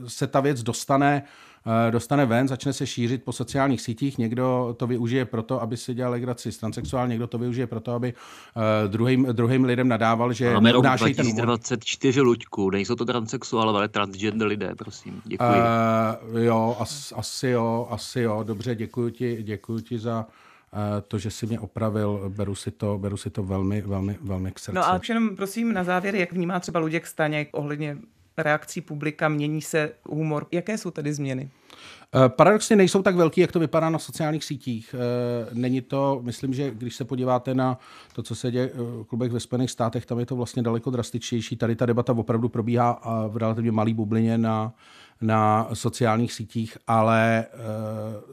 se 0.08 0.28
ta 0.28 0.40
věc 0.40 0.64
dostane 0.64 1.24
Eh, 1.66 1.92
dostane 1.92 2.26
ven, 2.26 2.48
začne 2.48 2.74
se 2.74 2.88
šířit 2.88 3.24
po 3.24 3.32
sociálních 3.32 3.82
sítích, 3.82 4.18
někdo 4.18 4.76
to 4.80 4.88
využije 4.88 5.26
proto, 5.26 5.62
aby 5.62 5.78
si 5.78 5.94
dělal 5.94 6.12
legraci 6.12 6.33
z 6.39 6.58
transsexuál, 6.58 7.08
někdo 7.08 7.28
to 7.28 7.38
využije 7.38 7.67
proto, 7.67 7.91
aby 7.91 8.13
uh, 8.13 8.91
druhým, 8.91 9.28
druhým 9.32 9.63
lidem 9.63 9.88
nadával, 9.88 10.34
že 10.34 10.54
Máme 10.54 10.72
rok 10.72 10.84
2024 10.84 12.22
Luďku, 12.22 12.69
nejsou 12.69 12.96
to 12.96 13.06
transsexuálové, 13.06 13.80
ale 13.80 13.88
transgender 13.88 14.48
lidé, 14.48 14.76
prosím. 14.78 15.22
Děkuji. 15.26 15.43
Uh, 16.34 16.39
jo, 16.39 16.78
as, 16.80 17.13
asi 17.15 17.48
jo, 17.48 17.88
asi 17.89 18.19
jo, 18.19 18.43
dobře, 18.43 18.76
děkuji 18.76 19.10
ti, 19.10 19.43
děkuji 19.43 19.80
ti 19.80 20.00
za 20.00 20.26
to, 21.08 21.17
že 21.17 21.32
si 21.32 21.46
mě 21.46 21.60
opravil, 21.60 22.32
beru 22.36 22.56
si 22.56 22.72
to, 22.72 22.98
beru 22.98 23.17
si 23.17 23.30
to 23.30 23.43
velmi, 23.43 23.82
velmi, 23.82 24.17
velmi 24.22 24.52
k 24.52 24.60
srdci. 24.60 24.76
No 24.76 24.86
a 24.86 25.00
jenom 25.10 25.36
prosím 25.36 25.74
na 25.74 25.84
závěr, 25.84 26.15
jak 26.15 26.34
vnímá 26.34 26.60
třeba 26.60 26.80
Luděk 26.80 27.08
Staněk 27.08 27.50
ohledně 27.52 27.98
reakcí 28.38 28.82
publika, 28.82 29.30
mění 29.30 29.62
se 29.62 29.91
humor. 30.10 30.48
Jaké 30.52 30.78
jsou 30.78 30.91
tedy 30.91 31.13
změny? 31.13 31.50
Eh, 32.15 32.30
paradoxně 32.30 32.76
nejsou 32.76 33.02
tak 33.02 33.15
velký, 33.15 33.41
jak 33.41 33.52
to 33.52 33.60
vypadá 33.60 33.89
na 33.89 34.00
sociálních 34.00 34.43
sítích. 34.43 34.96
Eh, 34.98 35.50
není 35.54 35.82
to, 35.82 36.19
myslím, 36.24 36.54
že 36.54 36.72
když 36.72 36.96
se 36.96 37.06
podíváte 37.06 37.54
na 37.54 37.80
to, 38.13 38.24
co 38.24 38.36
se 38.36 38.52
děje 38.52 38.72
v 38.76 39.04
klubech 39.04 39.32
ve 39.32 39.39
Spojených 39.39 39.72
státech, 39.72 40.06
tam 40.06 40.19
je 40.19 40.26
to 40.26 40.36
vlastně 40.36 40.63
daleko 40.63 40.89
drastičtější. 40.89 41.56
Tady 41.56 41.76
ta 41.76 41.86
debata 41.86 42.13
opravdu 42.13 42.50
probíhá 42.50 43.02
v 43.28 43.38
relativně 43.38 43.72
malý 43.72 43.93
bublině 43.93 44.38
na, 44.38 44.74
na 45.22 45.69
sociálních 45.74 46.34
sítích, 46.34 46.78
ale 46.88 47.46
eh, 47.46 47.58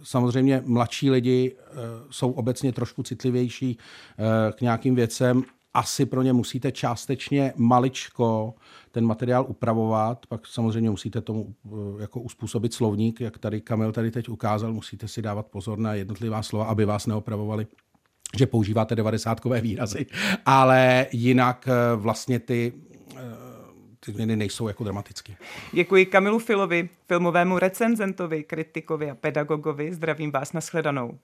samozřejmě 0.02 0.62
mladší 0.66 1.10
lidi 1.10 1.56
jsou 2.10 2.30
obecně 2.30 2.72
trošku 2.72 3.02
citlivější 3.02 3.78
k 4.52 4.60
nějakým 4.60 4.94
věcem 4.94 5.44
asi 5.74 6.06
pro 6.06 6.22
ně 6.22 6.32
musíte 6.32 6.72
částečně 6.72 7.52
maličko 7.56 8.54
ten 8.90 9.06
materiál 9.06 9.44
upravovat, 9.48 10.26
pak 10.26 10.46
samozřejmě 10.46 10.90
musíte 10.90 11.20
tomu 11.20 11.54
eh, 11.66 11.70
jako 12.00 12.20
uspůsobit 12.20 12.74
slovník, 12.74 13.20
jak 13.20 13.38
tady 13.38 13.60
Kamil 13.60 13.92
tady 13.92 14.10
teď 14.10 14.28
ukázal, 14.28 14.72
musíte 14.72 15.08
si 15.08 15.22
dávat 15.22 15.46
pozor 15.46 15.78
na 15.78 15.94
jednotlivá 15.94 16.42
slova, 16.42 16.64
aby 16.64 16.84
vás 16.84 17.06
neopravovali 17.06 17.66
že 18.38 18.46
používáte 18.46 18.96
devadesátkové 18.96 19.60
výrazy, 19.60 20.06
ale 20.46 21.06
jinak 21.12 21.68
eh, 21.68 21.96
vlastně 21.96 22.38
ty 22.38 22.72
eh, 23.16 23.50
ty 24.04 24.12
změny 24.12 24.36
nejsou 24.36 24.68
jako 24.68 24.84
dramatické. 24.84 25.34
Děkuji 25.72 26.06
Kamilu 26.06 26.38
Filovi, 26.38 26.88
filmovému 27.08 27.58
recenzentovi, 27.58 28.44
kritikovi 28.44 29.10
a 29.10 29.14
pedagogovi. 29.14 29.94
Zdravím 29.94 30.30
vás, 30.30 30.52
nashledanou. 30.52 31.18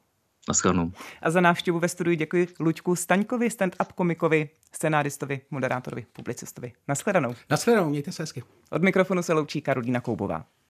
Naschledanou. 0.48 0.92
A 1.22 1.30
za 1.30 1.40
návštěvu 1.40 1.78
ve 1.78 1.88
studiu 1.88 2.16
děkuji 2.16 2.48
Luďku 2.60 2.96
Staňkovi, 2.96 3.48
stand-up 3.48 3.92
komikovi, 3.94 4.48
scenáristovi, 4.72 5.40
moderátorovi, 5.50 6.06
publicistovi. 6.12 6.72
Naschledanou. 6.88 7.34
Naschledanou, 7.50 7.88
mějte 7.88 8.12
se 8.12 8.22
hezky. 8.22 8.42
Od 8.70 8.82
mikrofonu 8.82 9.22
se 9.22 9.32
loučí 9.32 9.60
Karolína 9.60 10.00
Koubová. 10.00 10.44